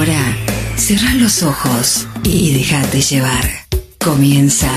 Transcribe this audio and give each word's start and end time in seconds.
Ahora, 0.00 0.34
cierra 0.76 1.12
los 1.12 1.42
ojos 1.42 2.06
y 2.22 2.54
déjate 2.54 3.02
llevar. 3.02 3.66
Comienza 4.02 4.70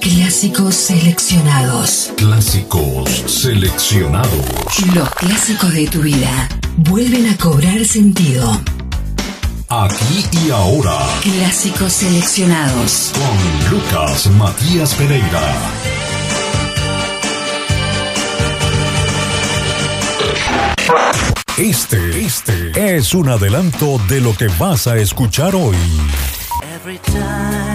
Clásicos 0.00 0.74
Seleccionados. 0.74 2.10
Clásicos 2.16 3.08
seleccionados. 3.28 4.44
Los 4.92 5.08
clásicos 5.10 5.72
de 5.72 5.86
tu 5.86 6.00
vida 6.00 6.48
vuelven 6.78 7.28
a 7.28 7.36
cobrar 7.36 7.84
sentido. 7.84 8.60
Aquí 9.68 10.26
y 10.44 10.50
ahora. 10.50 10.98
Clásicos 11.22 11.92
seleccionados. 11.92 13.12
Con 13.14 13.70
Lucas 13.70 14.26
Matías 14.32 14.94
Pereira. 14.94 15.54
Este, 21.58 22.18
este 22.18 22.96
es 22.96 23.14
un 23.14 23.28
adelanto 23.28 24.00
de 24.08 24.20
lo 24.20 24.34
que 24.34 24.48
vas 24.58 24.88
a 24.88 24.96
escuchar 24.96 25.54
hoy. 25.54 25.76
Every 26.74 26.98
time 26.98 27.73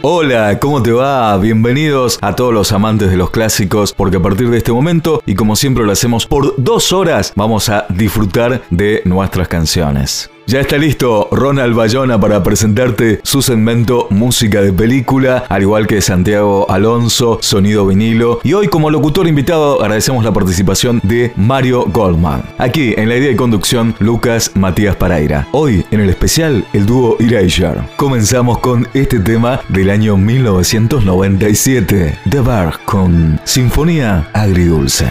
Hola, 0.00 0.58
¿cómo 0.60 0.80
te 0.80 0.92
va? 0.92 1.36
Bienvenidos 1.38 2.18
a 2.22 2.36
todos 2.36 2.54
los 2.54 2.72
amantes 2.72 3.10
de 3.10 3.16
los 3.16 3.30
clásicos, 3.30 3.92
porque 3.92 4.18
a 4.18 4.22
partir 4.22 4.48
de 4.48 4.58
este 4.58 4.72
momento, 4.72 5.20
y 5.26 5.34
como 5.34 5.56
siempre 5.56 5.84
lo 5.84 5.90
hacemos 5.90 6.24
por 6.24 6.54
dos 6.56 6.92
horas, 6.92 7.32
vamos 7.34 7.68
a 7.68 7.84
disfrutar 7.88 8.62
de 8.70 9.02
nuestras 9.04 9.48
canciones. 9.48 10.30
Ya 10.48 10.60
está 10.60 10.78
listo 10.78 11.28
Ronald 11.30 11.74
Bayona 11.74 12.18
para 12.18 12.42
presentarte 12.42 13.20
su 13.22 13.42
segmento 13.42 14.06
Música 14.08 14.62
de 14.62 14.72
Película, 14.72 15.44
al 15.46 15.60
igual 15.60 15.86
que 15.86 16.00
Santiago 16.00 16.64
Alonso, 16.70 17.38
Sonido 17.42 17.86
Vinilo. 17.86 18.40
Y 18.44 18.54
hoy 18.54 18.68
como 18.68 18.88
locutor 18.88 19.28
invitado 19.28 19.82
agradecemos 19.82 20.24
la 20.24 20.32
participación 20.32 21.00
de 21.02 21.34
Mario 21.36 21.84
Goldman. 21.88 22.44
Aquí 22.56 22.94
en 22.96 23.10
la 23.10 23.16
idea 23.16 23.28
de 23.28 23.36
conducción, 23.36 23.94
Lucas 23.98 24.52
Matías 24.54 24.96
Paraira. 24.96 25.46
Hoy 25.52 25.84
en 25.90 26.00
el 26.00 26.08
especial, 26.08 26.64
el 26.72 26.86
dúo 26.86 27.18
Erasure. 27.20 27.82
Comenzamos 27.96 28.60
con 28.60 28.88
este 28.94 29.20
tema 29.20 29.60
del 29.68 29.90
año 29.90 30.16
1997, 30.16 32.20
The 32.30 32.40
Bar 32.40 32.80
con 32.86 33.38
Sinfonía 33.44 34.30
Agridulce. 34.32 35.08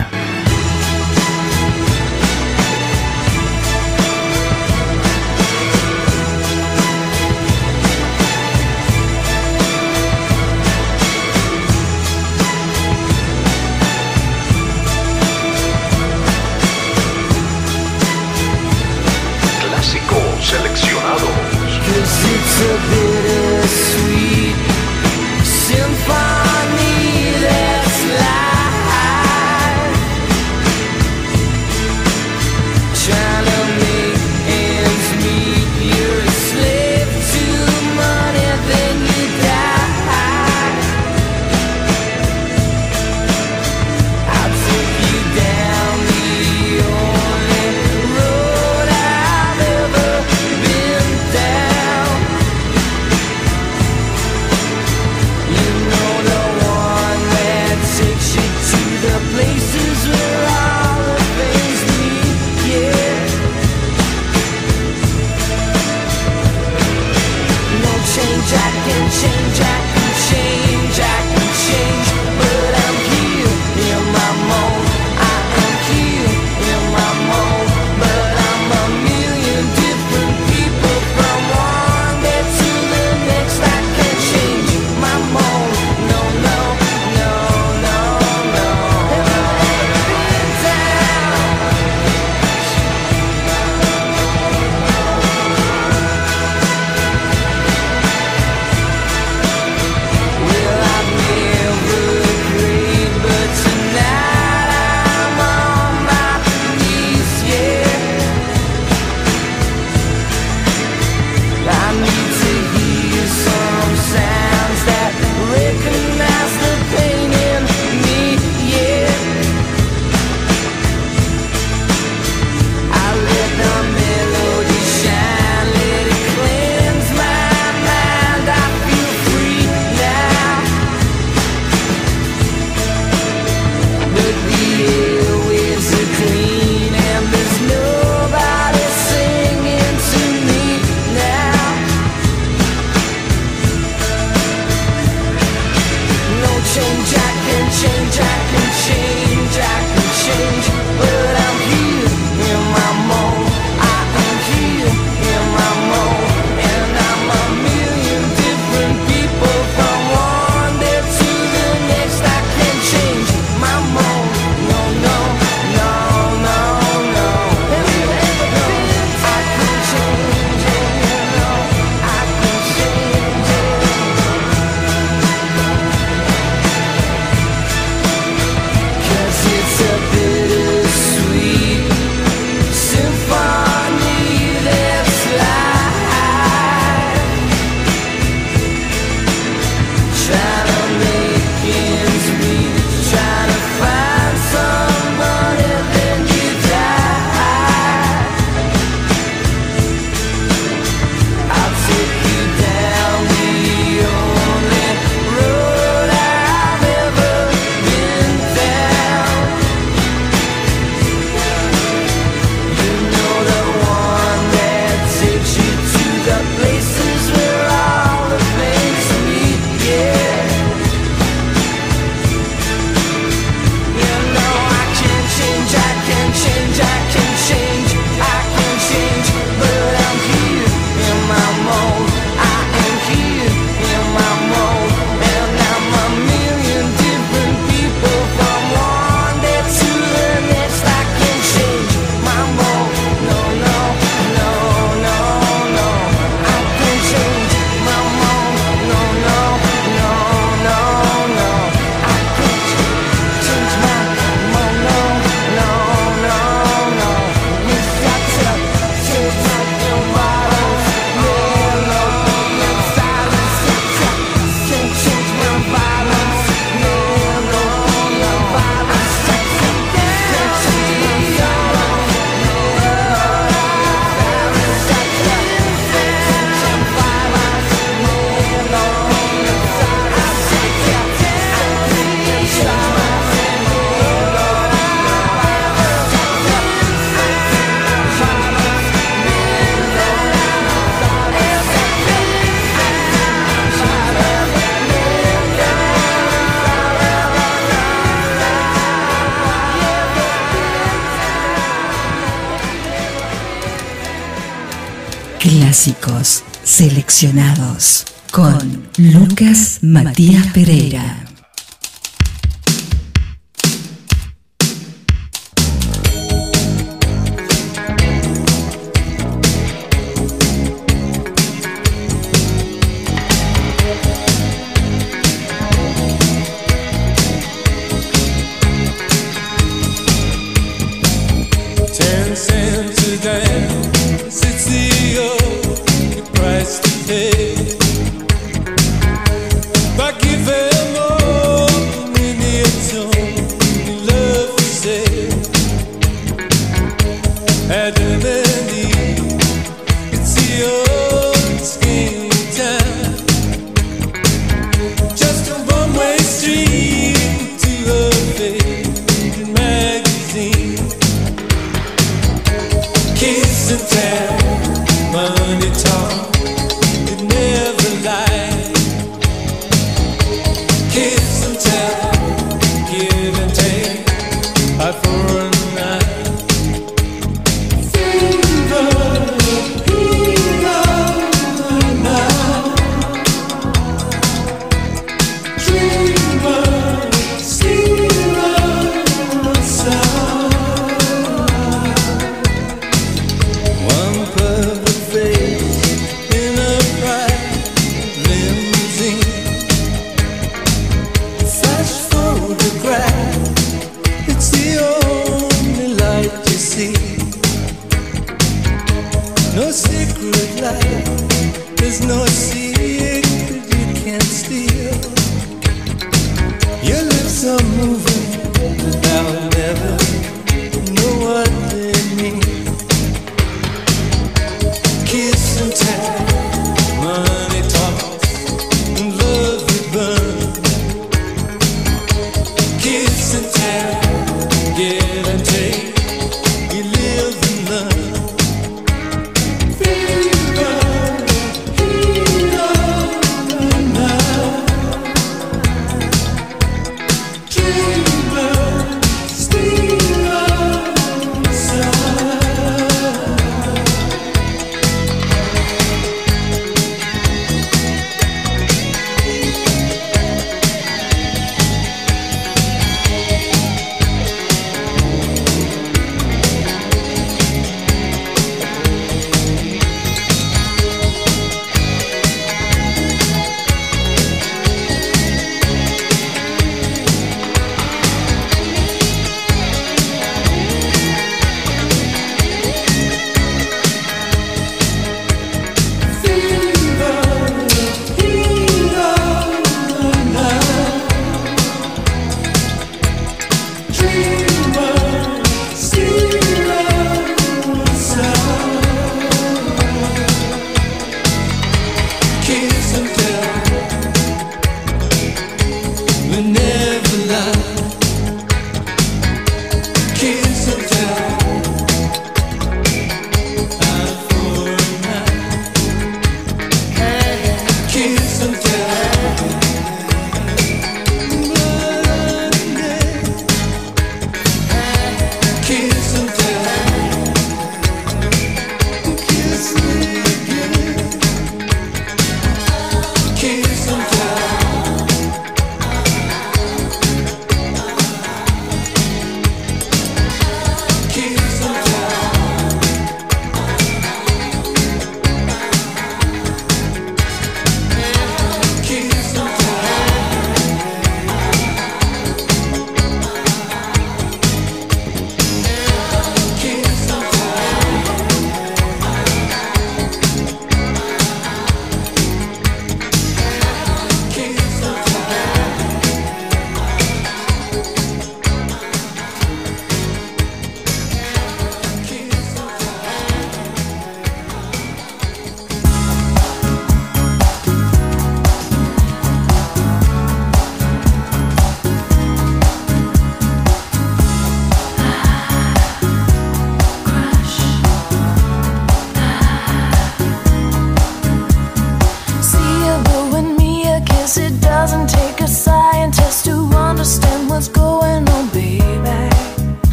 Clásicos 305.78 306.44
seleccionados 306.64 308.04
con 308.32 308.90
Lucas 308.98 309.78
Matías 309.84 310.48
Pereira. 310.48 311.27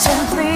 temply 0.00 0.51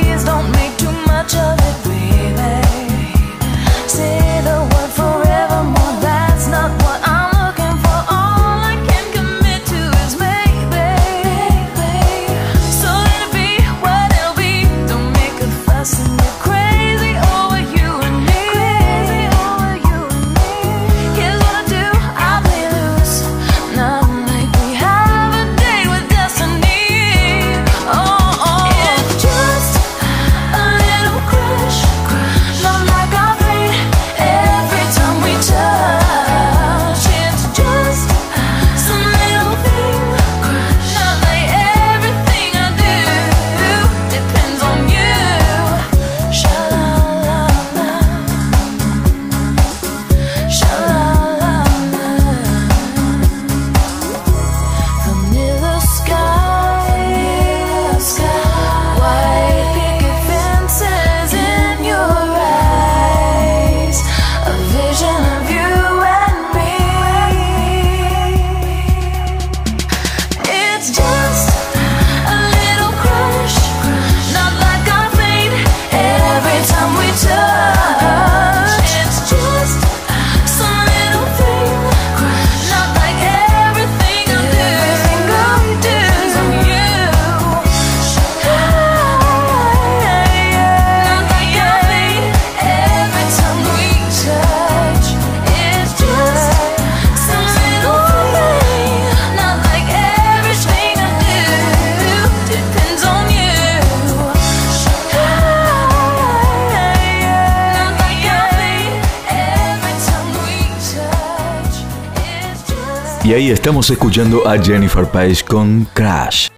ahí 113.37 113.51
estamos 113.51 113.91
escuchando 113.91 114.49
a 114.49 114.57
Jennifer 114.57 115.05
Page 115.05 115.45
con 115.45 115.87
Crash. 115.93 116.49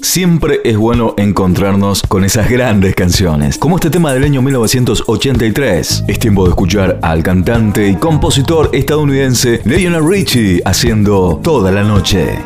Siempre 0.00 0.60
es 0.64 0.78
bueno 0.78 1.12
encontrarnos 1.18 2.02
con 2.02 2.24
esas 2.24 2.48
grandes 2.48 2.94
canciones, 2.94 3.58
como 3.58 3.76
este 3.76 3.90
tema 3.90 4.14
del 4.14 4.24
año 4.24 4.40
1983. 4.40 6.04
Es 6.08 6.18
tiempo 6.18 6.44
de 6.44 6.50
escuchar 6.50 6.98
al 7.02 7.22
cantante 7.22 7.86
y 7.86 7.96
compositor 7.96 8.70
estadounidense 8.72 9.60
Lionel 9.66 10.08
Richie 10.08 10.62
haciendo 10.64 11.38
Toda 11.42 11.70
la 11.70 11.84
Noche. 11.84 12.38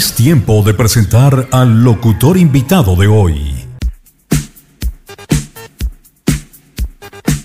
Es 0.00 0.14
tiempo 0.14 0.62
de 0.62 0.72
presentar 0.72 1.46
al 1.50 1.84
locutor 1.84 2.38
invitado 2.38 2.96
de 2.96 3.06
hoy. 3.06 3.54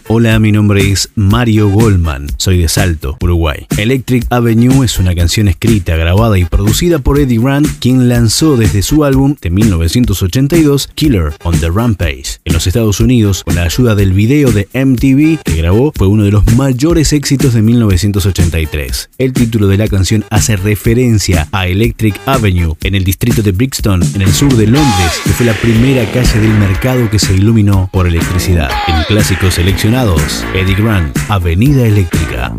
Hola, 0.07 0.39
mi 0.39 0.53
nombre 0.53 0.89
es 0.89 1.09
Mario 1.15 1.67
Goldman, 1.67 2.27
soy 2.37 2.59
de 2.59 2.69
Salto, 2.69 3.17
Uruguay. 3.19 3.67
Electric 3.77 4.25
Avenue 4.29 4.85
es 4.85 4.99
una 4.99 5.13
canción 5.13 5.49
escrita, 5.49 5.97
grabada 5.97 6.39
y 6.39 6.45
producida 6.45 6.99
por 6.99 7.19
Eddie 7.19 7.41
Grant, 7.41 7.67
quien 7.79 8.07
lanzó 8.07 8.55
desde 8.55 8.83
su 8.83 9.03
álbum 9.03 9.35
de 9.41 9.49
1982 9.49 10.87
Killer 10.95 11.33
on 11.43 11.59
the 11.59 11.69
Rampage 11.69 12.24
los 12.55 12.67
Estados 12.67 13.01
Unidos, 13.01 13.43
con 13.43 13.55
la 13.55 13.63
ayuda 13.63 13.95
del 13.95 14.13
video 14.13 14.49
de 14.49 14.69
MTV 14.73 15.43
que 15.43 15.57
grabó, 15.57 15.91
fue 15.93 16.07
uno 16.07 16.23
de 16.23 16.31
los 16.31 16.45
mayores 16.55 17.11
éxitos 17.11 17.53
de 17.53 17.61
1983. 17.61 19.09
El 19.17 19.33
título 19.33 19.67
de 19.67 19.77
la 19.77 19.89
canción 19.89 20.23
hace 20.29 20.55
referencia 20.55 21.49
a 21.51 21.67
Electric 21.67 22.17
Avenue, 22.25 22.77
en 22.83 22.95
el 22.95 23.03
distrito 23.03 23.41
de 23.41 23.51
Brixton, 23.51 24.01
en 24.15 24.21
el 24.21 24.31
sur 24.31 24.55
de 24.55 24.67
Londres, 24.67 25.19
que 25.25 25.31
fue 25.31 25.45
la 25.45 25.53
primera 25.53 26.09
calle 26.13 26.39
del 26.39 26.53
mercado 26.53 27.09
que 27.09 27.19
se 27.19 27.33
iluminó 27.33 27.89
por 27.91 28.07
electricidad. 28.07 28.69
En 28.87 29.03
clásicos 29.03 29.55
seleccionados, 29.55 30.45
Eddie 30.53 30.75
Grant, 30.75 31.13
Avenida 31.27 31.85
Eléctrica. 31.85 32.55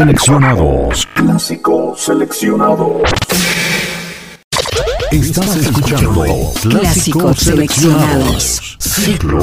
seleccionados. 0.00 1.06
Clásicos 1.12 2.00
seleccionados. 2.00 3.02
Estás 5.12 5.56
escuchando 5.56 6.24
Clásicos 6.62 7.38
seleccionados. 7.38 8.76
Ciclo 8.78 9.39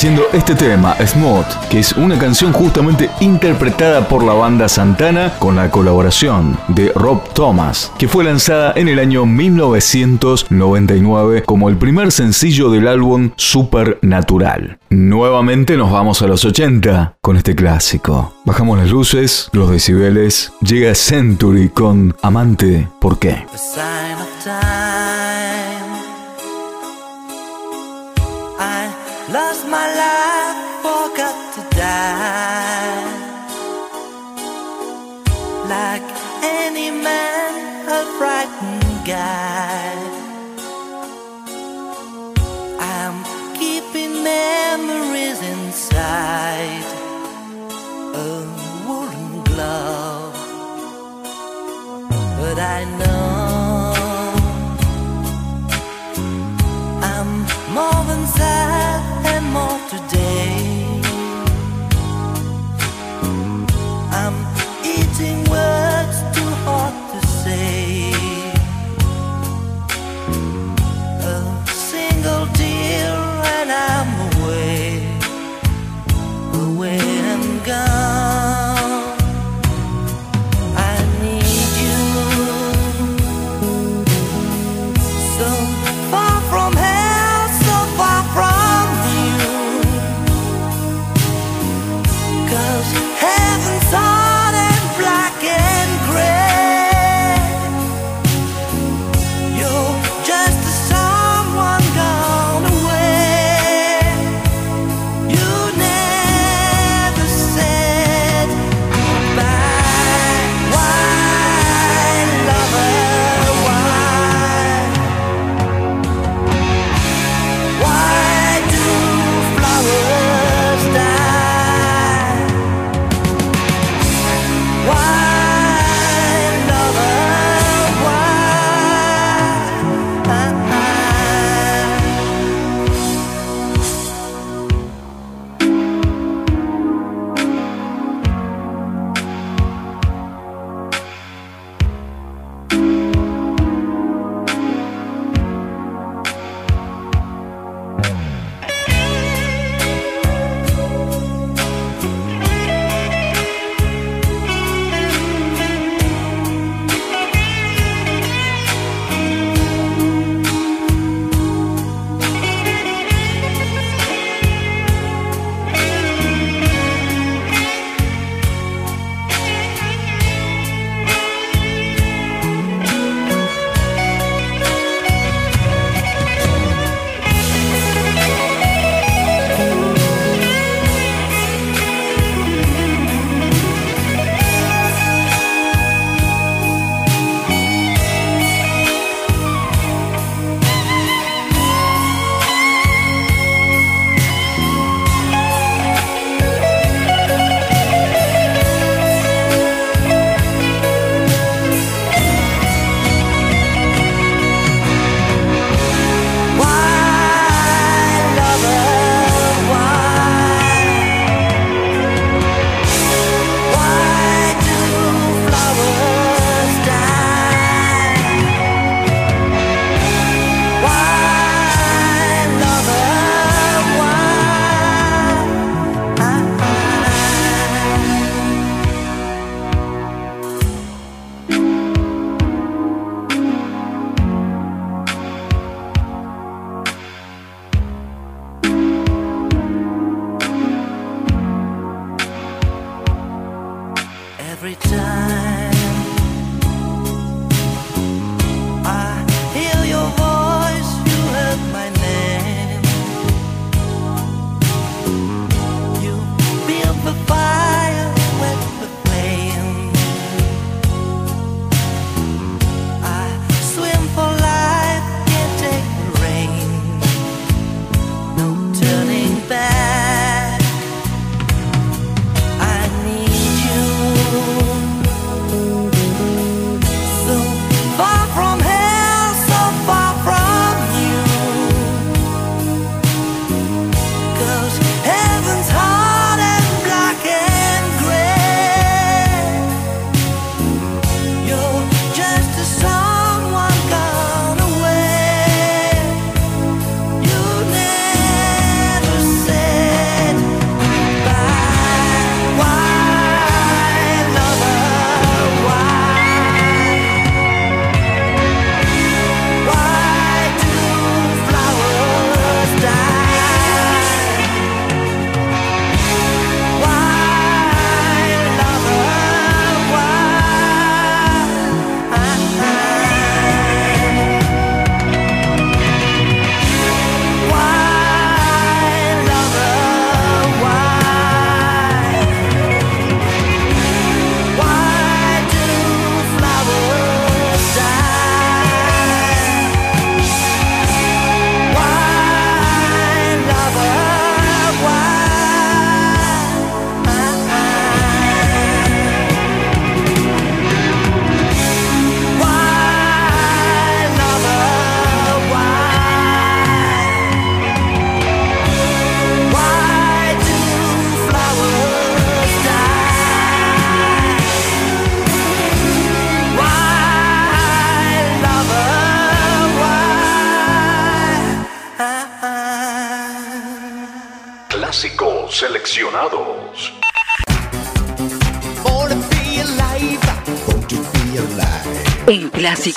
haciendo 0.00 0.24
este 0.32 0.54
tema, 0.54 0.96
Smooth, 0.96 1.68
que 1.68 1.80
es 1.80 1.92
una 1.92 2.18
canción 2.18 2.54
justamente 2.54 3.10
interpretada 3.20 4.08
por 4.08 4.24
la 4.24 4.32
banda 4.32 4.66
Santana 4.66 5.34
con 5.38 5.56
la 5.56 5.70
colaboración 5.70 6.56
de 6.68 6.90
Rob 6.94 7.20
Thomas, 7.34 7.92
que 7.98 8.08
fue 8.08 8.24
lanzada 8.24 8.72
en 8.76 8.88
el 8.88 8.98
año 8.98 9.26
1999 9.26 11.42
como 11.42 11.68
el 11.68 11.76
primer 11.76 12.12
sencillo 12.12 12.70
del 12.70 12.88
álbum 12.88 13.32
Supernatural. 13.36 14.78
Nuevamente 14.88 15.76
nos 15.76 15.92
vamos 15.92 16.22
a 16.22 16.26
los 16.26 16.46
80 16.46 17.16
con 17.20 17.36
este 17.36 17.54
clásico. 17.54 18.32
Bajamos 18.46 18.78
las 18.78 18.88
luces, 18.88 19.50
los 19.52 19.70
decibeles, 19.70 20.54
llega 20.62 20.94
Century 20.94 21.68
con 21.68 22.16
Amante, 22.22 22.88
¿por 23.02 23.18
qué? 23.18 23.44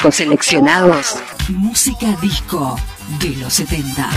discos 0.04 0.16
seleccionados. 0.16 1.16
Música 1.48 2.08
disco 2.22 2.78
de 3.22 3.38
los 3.38 3.54
70. 3.54 4.10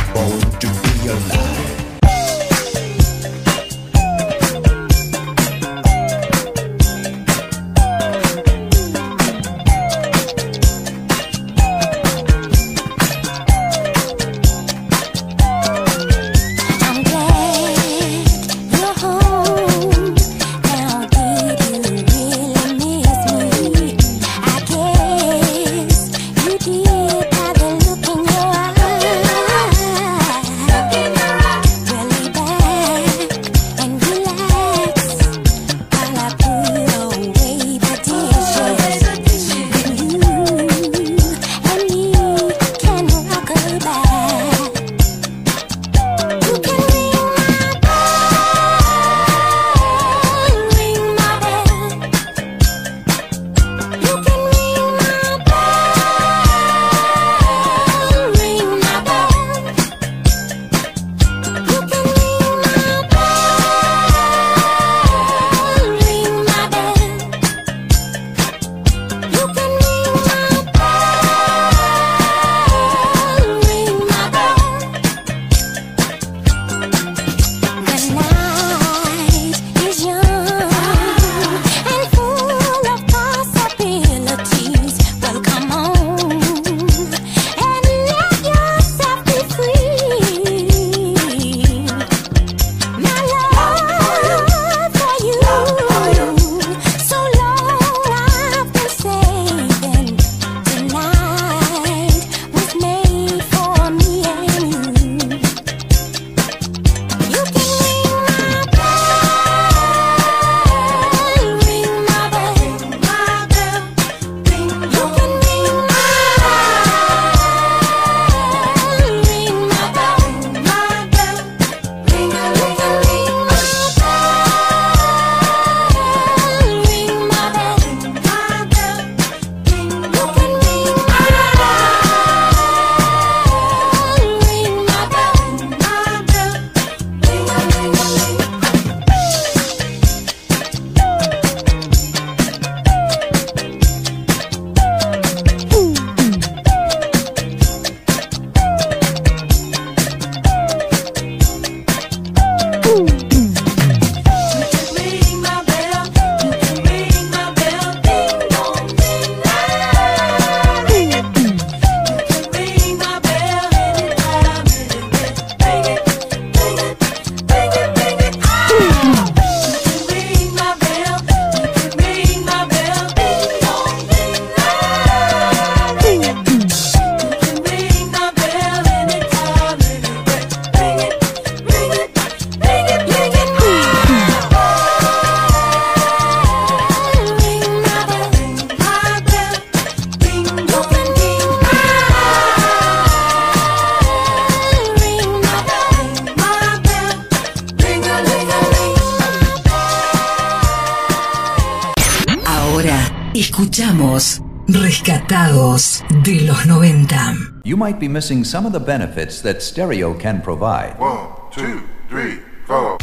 Escuchamos 203.38 204.40
Rescatados 204.66 206.02
de 206.24 206.40
los 206.40 206.64
90. 206.64 207.34
You 207.64 207.76
might 207.76 208.00
be 208.00 208.08
missing 208.08 208.42
some 208.44 208.64
of 208.64 208.72
the 208.72 208.80
benefits 208.80 209.42
that 209.42 209.60
stereo 209.60 210.14
can 210.14 210.40
provide. 210.40 210.98
One, 210.98 211.28
two, 211.50 211.82
three, 212.08 212.38
four. 212.66 212.96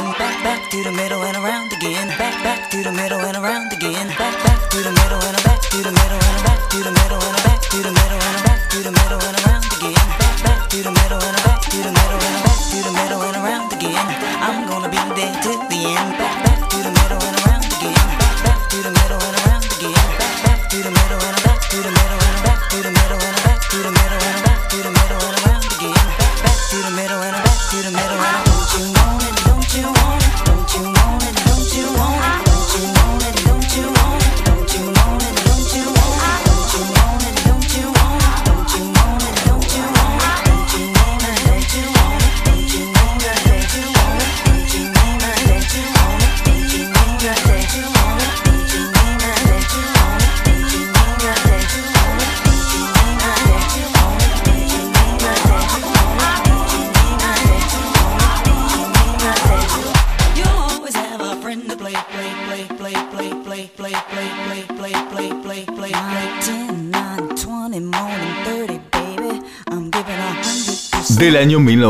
again, 0.00 0.18
back 0.18 0.42
back 0.42 0.70
to 0.70 0.82
the 0.82 0.92
middle 0.92 1.22
and 1.22 1.36
around 1.36 1.72
again, 1.72 2.08
back 2.18 2.42
back 2.42 2.70
to 2.70 2.82
the 2.82 2.92
middle 2.92 3.20
and 3.20 3.36
around 3.36 3.72
again, 3.72 4.08
back 4.18 4.36
back 4.44 4.70
to 4.70 4.78
the 4.78 4.92
middle 4.92 5.20
and 5.20 5.42
back 5.44 5.60
to 5.60 5.76
the 5.82 5.90
middle 5.90 6.20
and 6.20 6.42
back 6.44 6.60
to 6.70 6.78
the 6.78 6.90
middle 6.90 7.20
and 7.20 7.42
back 7.44 7.60
to 7.70 7.76
the 7.82 7.92
middle 7.92 8.20
and 8.20 8.42
back 8.44 8.70
to 8.70 8.78
the 8.82 8.92
middle 8.92 9.20
and 9.20 9.36
around 9.44 9.64
again, 9.76 10.08
back 10.18 10.42
back 10.44 10.68
to 10.70 10.82
the 10.82 10.90
middle 10.90 11.22
and 11.22 11.36
back 11.44 11.60
to 11.62 11.76
the 11.76 11.92
middle 11.92 12.20
and 12.28 12.38
back 12.44 12.60
to 12.70 12.78
the 12.82 12.92
middle 12.92 13.22
and 13.22 13.36
around 13.36 13.72
again. 13.72 14.06
I'm 14.40 14.68
gonna 14.68 14.88
be 14.88 15.00
there 15.16 15.34
till 15.42 15.60
the 15.68 15.80
end, 15.98 16.12
back 16.18 16.44
back. 16.44 16.59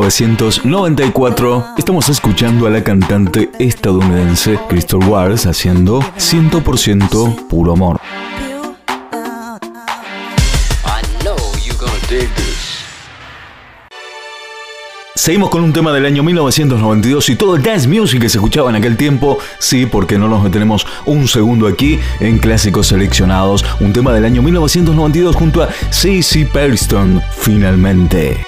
1994, 0.01 1.75
estamos 1.77 2.09
escuchando 2.09 2.67
a 2.67 2.71
la 2.71 2.83
cantante 2.83 3.51
estadounidense 3.59 4.59
Crystal 4.67 5.01
Waters 5.07 5.45
haciendo 5.45 6.01
100% 6.01 7.47
puro 7.49 7.73
amor. 7.75 8.01
Seguimos 15.15 15.51
con 15.51 15.63
un 15.63 15.75
tema 15.75 15.93
del 15.93 16.07
año 16.07 16.23
1992 16.23 17.29
y 17.29 17.37
todo 17.37 17.55
el 17.55 17.63
dance 17.63 17.87
music 17.87 18.23
que 18.23 18.31
se 18.31 18.39
escuchaba 18.39 18.71
en 18.71 18.77
aquel 18.77 18.97
tiempo. 18.97 19.39
Sí, 19.59 19.85
porque 19.85 20.17
no 20.17 20.29
nos 20.29 20.43
detenemos 20.43 20.87
un 21.05 21.29
segundo 21.29 21.67
aquí 21.67 22.01
en 22.21 22.39
clásicos 22.39 22.87
seleccionados. 22.87 23.67
Un 23.81 23.93
tema 23.93 24.15
del 24.15 24.25
año 24.25 24.41
1992 24.41 25.37
junto 25.37 25.63
a 25.63 25.69
Ceci 25.91 26.47
Periston, 26.47 27.21
finalmente. 27.37 28.43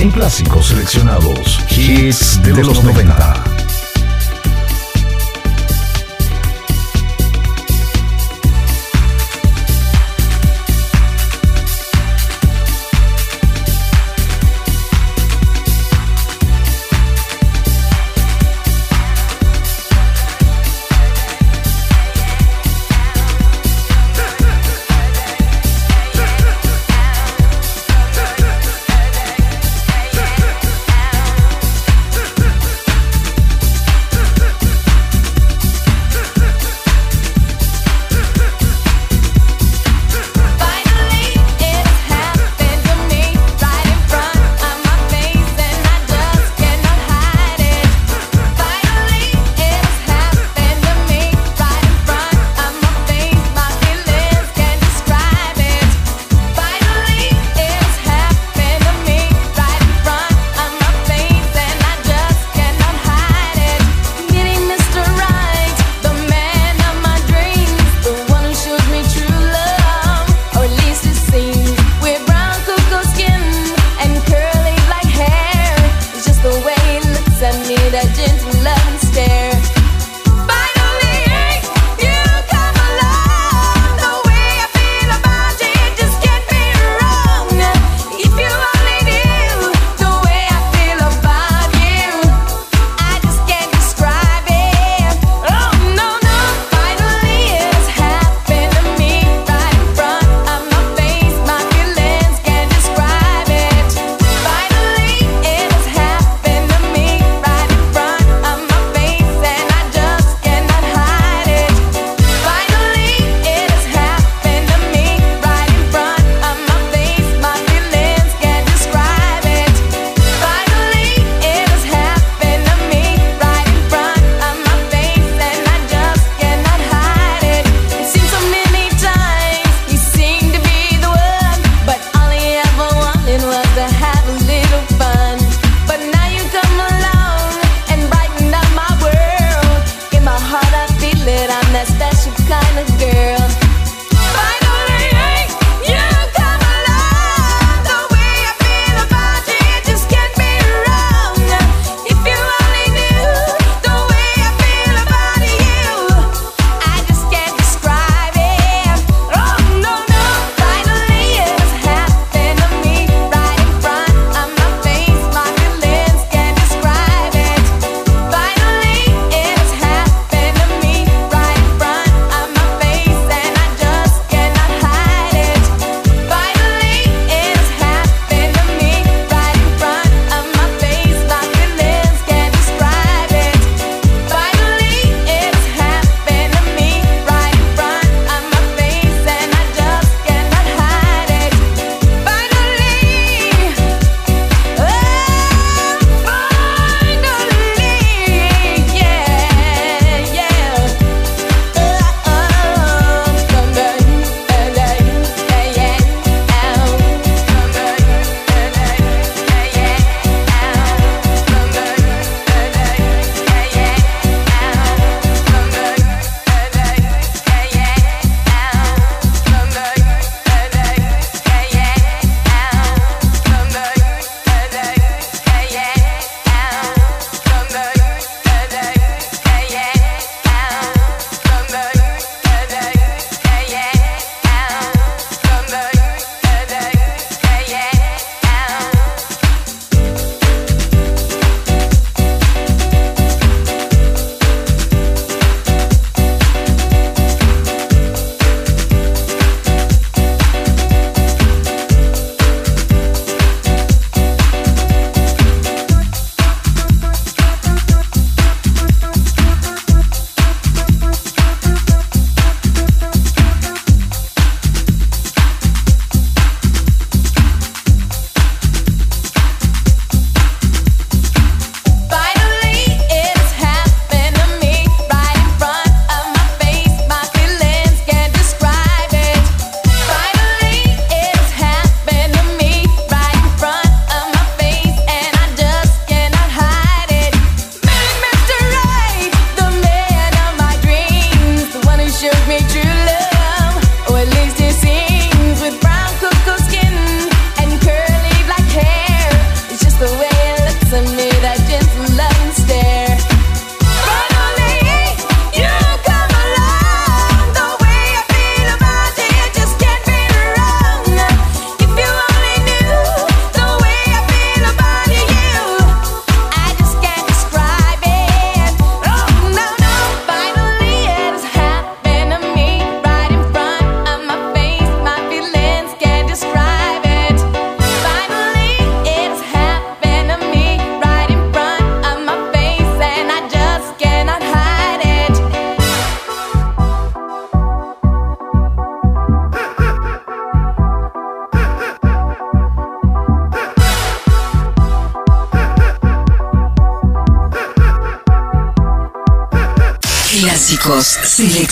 en 0.00 0.10
clásicos 0.12 0.68
seleccionados, 0.68 1.60
hits 1.70 2.40
de, 2.42 2.50
los, 2.50 2.68
los 2.68 2.84
90. 2.84 3.14
90. 3.16 3.57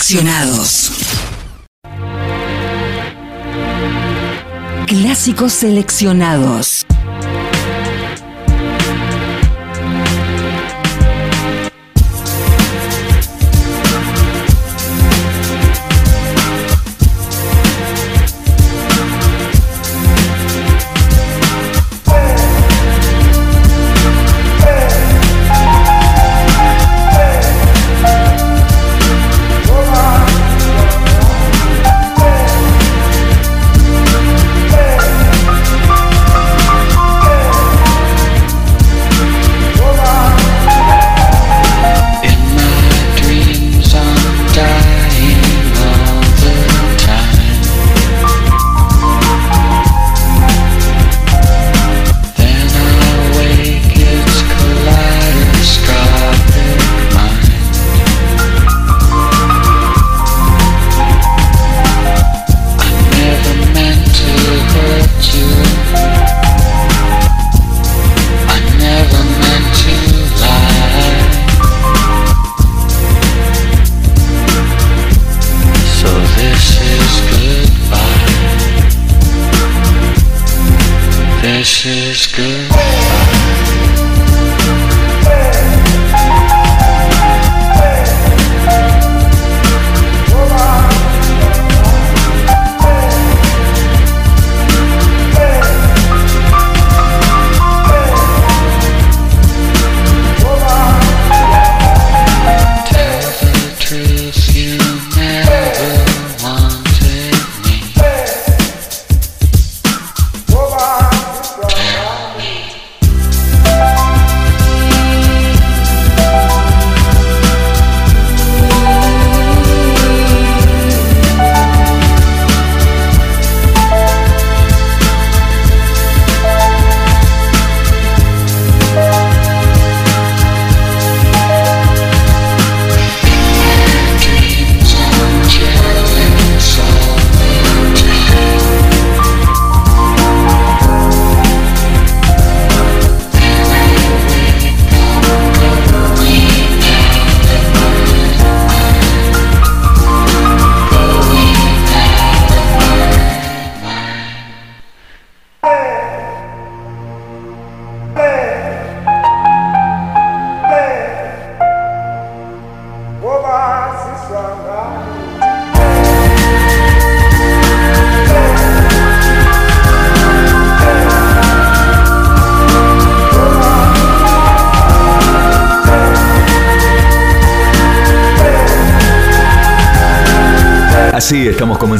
seleccionados. 0.07 0.91
Clásicos 4.87 5.51
seleccionados. 5.51 6.85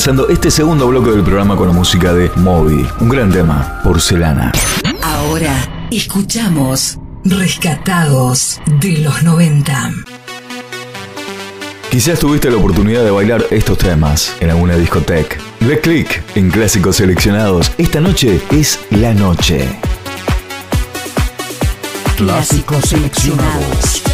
comenzando 0.08 0.34
este 0.34 0.50
segundo 0.50 0.88
bloque 0.88 1.12
del 1.12 1.22
programa 1.22 1.58
con 1.58 1.68
la 1.68 1.74
música 1.74 2.14
de 2.14 2.32
Moby. 2.38 2.88
Un 3.02 3.10
gran 3.10 3.30
tema, 3.30 3.82
porcelana. 3.84 4.54
Ahora 5.04 5.54
escuchamos 5.92 6.98
Rescatados 7.26 8.62
de 8.80 9.00
los 9.00 9.22
90. 9.24 9.92
Quizás 11.92 12.20
tuviste 12.20 12.50
la 12.50 12.56
oportunidad 12.56 13.04
de 13.04 13.12
bailar 13.12 13.48
estos 13.52 13.80
temas 13.80 14.34
en 14.40 14.50
alguna 14.50 14.78
discoteca. 14.78 15.36
De 15.60 15.78
clic 15.82 16.24
en 16.36 16.52
clásicos 16.52 16.96
seleccionados. 16.96 17.74
Esta 17.78 18.00
noche 18.00 18.40
es 18.50 18.80
la 18.92 19.14
noche. 19.14 19.68
Clásicos 22.16 22.86
seleccionados. 22.86 24.07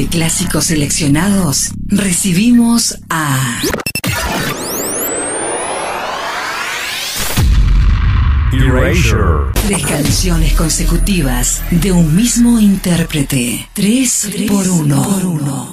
De 0.00 0.06
clásicos 0.06 0.64
seleccionados, 0.64 1.72
recibimos 1.88 2.96
a 3.10 3.60
Erasure. 8.50 9.52
tres 9.66 9.82
canciones 9.84 10.54
consecutivas 10.54 11.60
de 11.70 11.92
un 11.92 12.16
mismo 12.16 12.58
intérprete. 12.58 13.68
Tres, 13.74 14.30
por 14.48 14.66
uno. 14.66 15.02
Por 15.02 15.26
uno. 15.26 15.69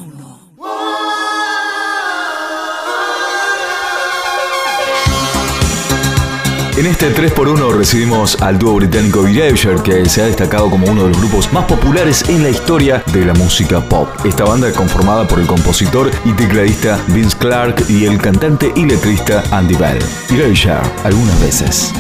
En 6.78 6.86
este 6.86 7.12
3x1 7.12 7.76
recibimos 7.76 8.40
al 8.40 8.60
dúo 8.60 8.76
británico 8.76 9.26
Erasure, 9.26 9.82
que 9.82 10.08
se 10.08 10.22
ha 10.22 10.26
destacado 10.26 10.70
como 10.70 10.86
uno 10.86 11.06
de 11.06 11.10
los 11.10 11.18
grupos 11.18 11.52
más 11.52 11.66
populares 11.66 12.24
en 12.30 12.44
la 12.44 12.50
historia 12.50 13.04
de 13.12 13.26
la 13.26 13.34
música 13.34 13.82
pop. 13.82 14.08
Esta 14.24 14.44
banda 14.44 14.72
conformada 14.72 15.28
por 15.28 15.40
el 15.40 15.48
compositor 15.48 16.12
y 16.24 16.34
tecladista 16.34 17.04
Vince 17.08 17.36
Clark 17.36 17.84
y 17.90 18.06
el 18.06 18.22
cantante 18.22 18.72
y 18.76 18.86
letrista 18.86 19.44
Andy 19.50 19.74
Bell. 19.74 19.98
Erasure, 20.30 20.82
algunas 21.04 21.42
veces. 21.42 21.92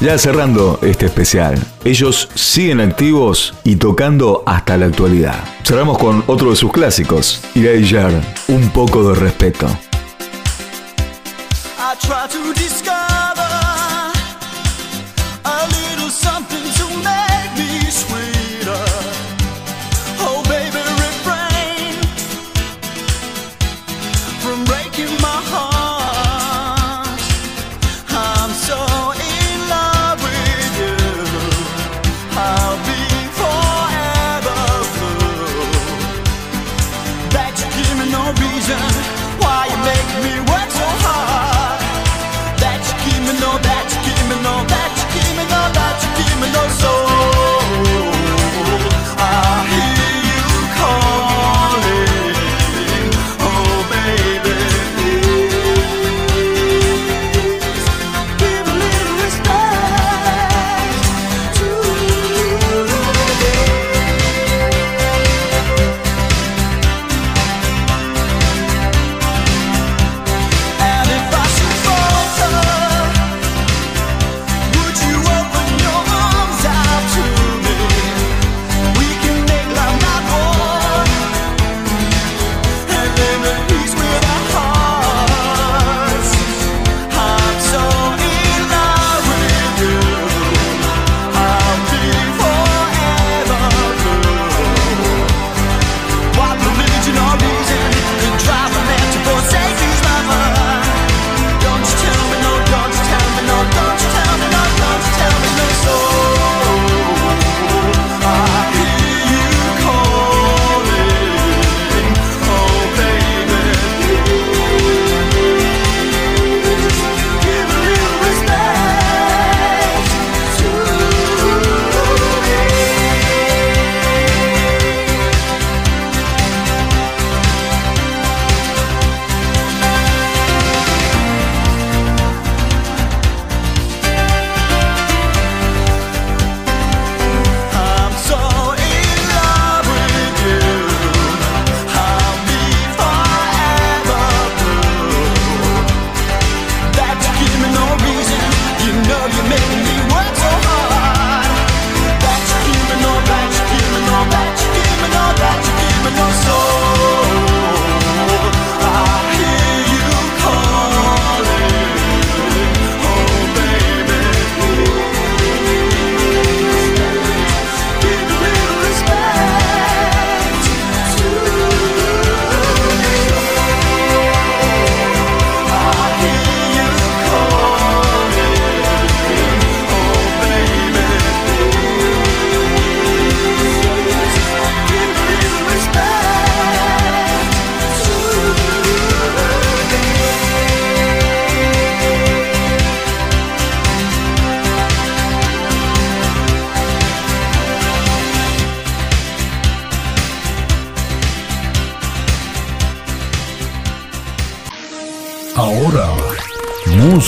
Ya 0.00 0.16
cerrando 0.16 0.78
este 0.80 1.04
especial, 1.04 1.54
ellos 1.84 2.30
siguen 2.34 2.80
activos 2.80 3.52
y 3.62 3.76
tocando 3.76 4.42
hasta 4.46 4.78
la 4.78 4.86
actualidad. 4.86 5.44
Cerramos 5.64 5.98
con 5.98 6.24
otro 6.28 6.48
de 6.48 6.56
sus 6.56 6.72
clásicos, 6.72 7.42
Elijah, 7.54 8.08
un 8.48 8.70
poco 8.70 9.06
de 9.06 9.20
respeto. 9.20 9.68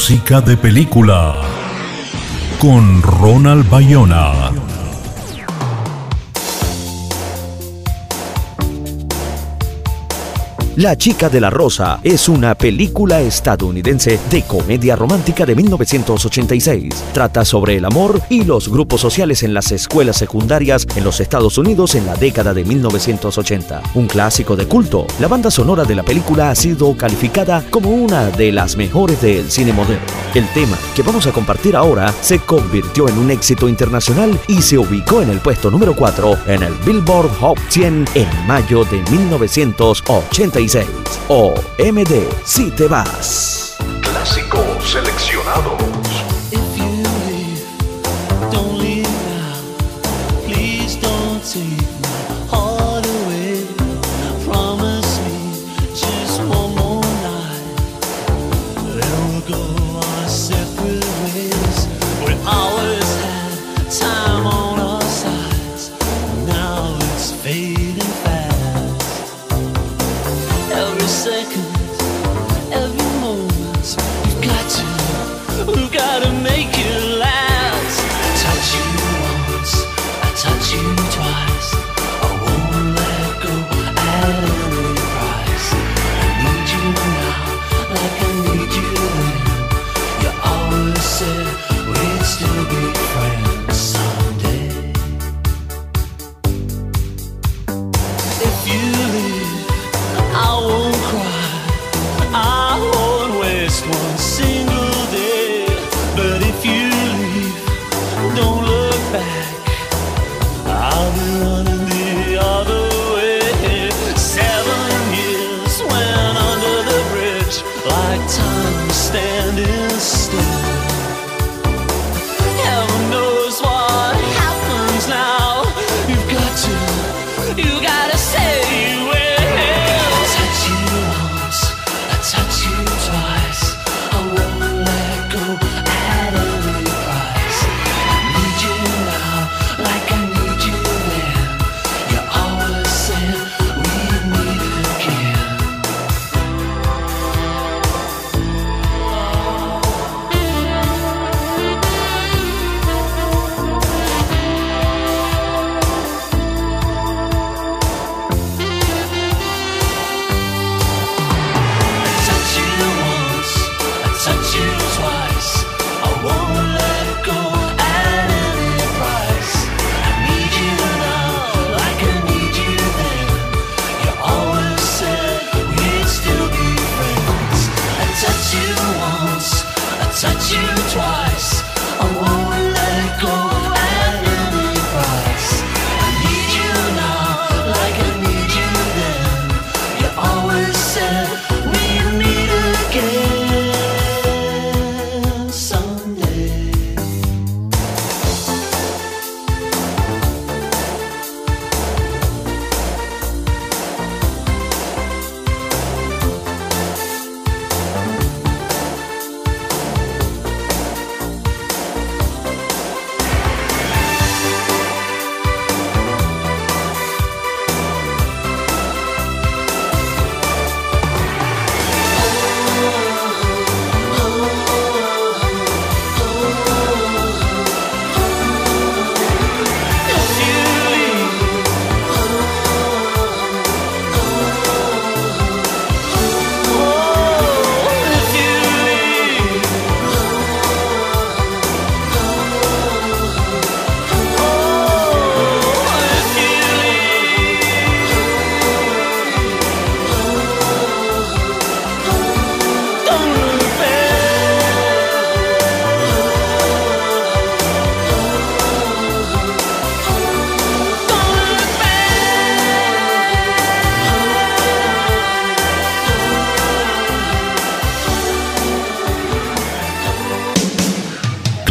Música 0.02 0.40
de 0.40 0.56
película 0.56 1.36
con 2.58 3.02
Ronald 3.02 3.70
Bayona. 3.70 4.51
La 10.82 10.98
chica 10.98 11.28
de 11.28 11.40
la 11.40 11.48
rosa 11.48 12.00
es 12.02 12.28
una 12.28 12.56
película 12.56 13.20
estadounidense 13.20 14.18
de 14.28 14.42
comedia 14.42 14.96
romántica 14.96 15.46
de 15.46 15.54
1986. 15.54 16.92
Trata 17.12 17.44
sobre 17.44 17.76
el 17.76 17.84
amor 17.84 18.20
y 18.28 18.42
los 18.42 18.68
grupos 18.68 19.00
sociales 19.00 19.44
en 19.44 19.54
las 19.54 19.70
escuelas 19.70 20.16
secundarias 20.16 20.84
en 20.96 21.04
los 21.04 21.20
Estados 21.20 21.56
Unidos 21.56 21.94
en 21.94 22.04
la 22.04 22.16
década 22.16 22.52
de 22.52 22.64
1980. 22.64 23.80
Un 23.94 24.08
clásico 24.08 24.56
de 24.56 24.66
culto, 24.66 25.06
la 25.20 25.28
banda 25.28 25.52
sonora 25.52 25.84
de 25.84 25.94
la 25.94 26.02
película 26.02 26.50
ha 26.50 26.54
sido 26.56 26.96
calificada 26.96 27.62
como 27.70 27.90
una 27.90 28.30
de 28.30 28.50
las 28.50 28.76
mejores 28.76 29.22
del 29.22 29.52
cine 29.52 29.72
moderno. 29.72 30.02
El 30.34 30.48
tema 30.48 30.76
que 30.96 31.02
vamos 31.02 31.28
a 31.28 31.32
compartir 31.32 31.76
ahora 31.76 32.12
se 32.22 32.40
convirtió 32.40 33.08
en 33.08 33.18
un 33.18 33.30
éxito 33.30 33.68
internacional 33.68 34.36
y 34.48 34.60
se 34.60 34.78
ubicó 34.78 35.22
en 35.22 35.30
el 35.30 35.38
puesto 35.38 35.70
número 35.70 35.94
4 35.94 36.38
en 36.48 36.64
el 36.64 36.72
Billboard 36.84 37.30
Hot 37.38 37.58
100 37.68 38.04
en 38.16 38.46
mayo 38.48 38.84
de 38.86 39.00
1986. 39.12 40.71
O 41.28 41.52
MD 41.78 42.26
Si 42.44 42.70
te 42.70 42.88
vas. 42.88 43.76
Clásicos 44.00 44.90
seleccionados. 44.90 45.91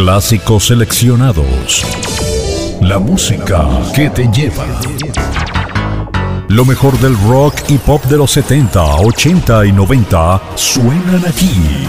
Clásicos 0.04 0.66
seleccionados. 0.66 1.86
La 2.82 2.98
música 2.98 3.70
que 3.94 4.10
te 4.10 4.28
lleva. 4.32 4.66
Lo 6.48 6.66
mejor 6.66 6.98
del 6.98 7.16
rock 7.30 7.54
y 7.68 7.78
pop 7.78 8.04
de 8.06 8.18
los 8.18 8.32
70, 8.32 8.84
80 8.96 9.68
y 9.68 9.72
90 9.72 10.42
suenan 10.56 11.24
aquí. 11.28 11.86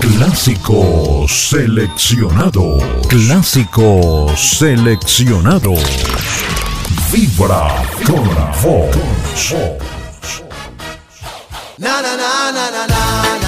Clásicos 0.00 1.50
seleccionados. 1.50 2.82
Clásicos 3.06 4.58
seleccionados. 4.58 5.78
Vibra 7.12 7.80
con 8.04 8.24
voz. 8.60 9.54
na 11.78 12.02
na 12.02 12.16
na 12.16 12.50
na 12.50 12.70
na. 12.70 12.86
na. 12.88 13.45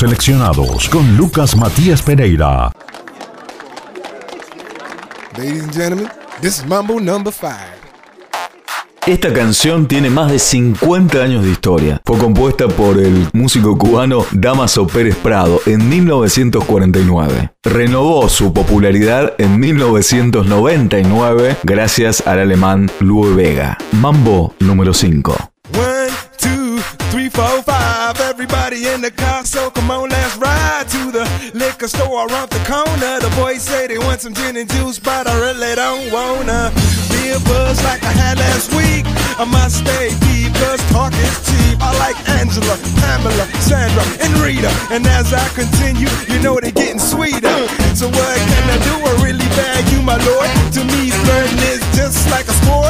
seleccionados 0.00 0.88
con 0.88 1.14
Lucas 1.18 1.54
Matías 1.54 2.00
Pereira. 2.00 2.72
Ladies 5.36 5.62
and 5.62 5.74
gentlemen, 5.74 6.08
this 6.40 6.58
is 6.58 6.64
Mambo 6.64 6.98
number 6.98 7.30
five. 7.30 7.78
Esta 9.06 9.30
canción 9.30 9.86
tiene 9.86 10.08
más 10.08 10.32
de 10.32 10.38
50 10.38 11.22
años 11.22 11.44
de 11.44 11.50
historia. 11.50 12.00
Fue 12.06 12.16
compuesta 12.16 12.66
por 12.66 12.98
el 12.98 13.28
músico 13.34 13.76
cubano 13.76 14.24
Damaso 14.32 14.86
Pérez 14.86 15.16
Prado 15.16 15.60
en 15.66 15.86
1949. 15.86 17.52
Renovó 17.62 18.26
su 18.30 18.54
popularidad 18.54 19.34
en 19.36 19.60
1999 19.60 21.56
gracias 21.62 22.26
al 22.26 22.38
alemán 22.38 22.90
Lue 23.00 23.34
Vega. 23.34 23.76
Mambo 23.92 24.54
número 24.60 24.94
5. 24.94 25.36
One, 25.74 26.10
two, 26.38 26.78
three, 27.10 27.28
four, 27.28 27.62
five. 27.66 27.90
Everybody 28.30 28.88
in 28.88 29.02
the 29.02 29.10
car, 29.10 29.44
so 29.44 29.70
liquor 31.80 31.96
store 31.96 32.26
around 32.28 32.50
the 32.50 32.60
corner. 32.68 33.20
The 33.20 33.32
boys 33.40 33.62
say 33.62 33.86
they 33.86 33.96
want 33.96 34.20
some 34.20 34.34
gin 34.34 34.56
and 34.56 34.68
juice, 34.68 34.98
but 34.98 35.26
I 35.26 35.32
really 35.40 35.74
don't 35.74 36.12
wanna 36.12 36.70
be 37.08 37.30
a 37.32 37.40
buzz 37.48 37.82
like 37.84 38.02
I 38.02 38.12
had 38.12 38.38
last 38.38 38.68
week. 38.76 39.06
I 39.40 39.44
must 39.48 39.78
stay 39.78 40.12
deep, 40.28 40.52
cause 40.60 40.82
talk 40.92 41.12
is 41.14 41.36
cheap. 41.48 41.80
I 41.80 41.96
like 41.96 42.18
Angela, 42.36 42.76
Pamela, 43.00 43.46
Sandra, 43.64 44.04
and 44.20 44.32
Rita. 44.44 44.68
And 44.92 45.06
as 45.06 45.32
I 45.32 45.46
continue, 45.56 46.10
you 46.28 46.42
know 46.42 46.60
they're 46.60 46.70
getting 46.70 46.98
sweeter. 47.00 47.60
So 47.96 48.08
what 48.08 48.36
can 48.36 48.64
I 48.68 48.78
do? 48.84 48.94
I 49.00 49.12
really 49.24 49.48
value 49.56 50.02
my 50.02 50.18
lord. 50.20 50.50
To 50.76 50.84
me, 50.84 51.08
flirting 51.08 51.64
is 51.72 51.80
just 51.96 52.28
like 52.30 52.46
a 52.46 52.56
sport. 52.60 52.89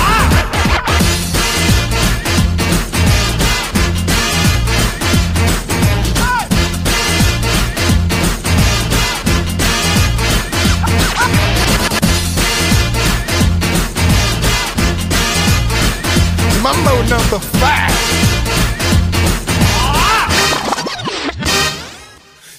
Mambo 16.71 17.01
number 17.09 17.39
five. 17.59 17.91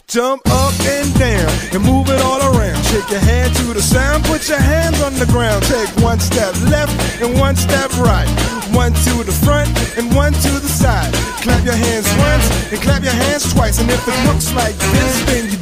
Jump 0.06 0.42
up 0.50 0.74
and 0.84 1.08
down 1.18 1.48
and 1.72 1.82
move 1.82 2.10
it 2.10 2.20
all 2.20 2.40
around. 2.52 2.84
Shake 2.84 3.08
your 3.08 3.20
hand 3.20 3.56
to 3.56 3.72
the 3.72 3.80
sound, 3.80 4.22
put 4.24 4.46
your 4.50 4.58
hands 4.58 5.00
on 5.00 5.14
the 5.14 5.24
ground. 5.32 5.62
Take 5.64 5.88
one 6.04 6.20
step 6.20 6.52
left 6.68 6.92
and 7.22 7.40
one 7.40 7.56
step 7.56 7.90
right. 7.96 8.28
One 8.76 8.92
to 8.92 9.24
the 9.24 9.32
front 9.32 9.70
and 9.96 10.14
one 10.14 10.34
to 10.34 10.50
the 10.60 10.68
side. 10.68 11.12
Clap 11.40 11.64
your 11.64 11.74
hands 11.74 12.08
once 12.20 12.44
and 12.70 12.82
clap 12.82 13.02
your 13.02 13.16
hands 13.16 13.50
twice. 13.54 13.80
And 13.80 13.88
if 13.90 14.06
it 14.06 14.28
looks 14.28 14.52
like 14.52 14.76
this, 14.92 15.24
then 15.24 15.48
you're 15.48 15.61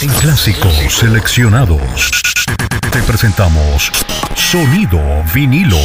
En 0.00 0.08
clásicos 0.14 0.72
seleccionados, 0.88 2.10
te 2.90 3.02
presentamos 3.02 3.92
Sonido 4.34 4.98
Vinilo. 5.34 5.76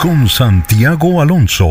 Con 0.00 0.28
Santiago 0.28 1.20
Alonso. 1.20 1.68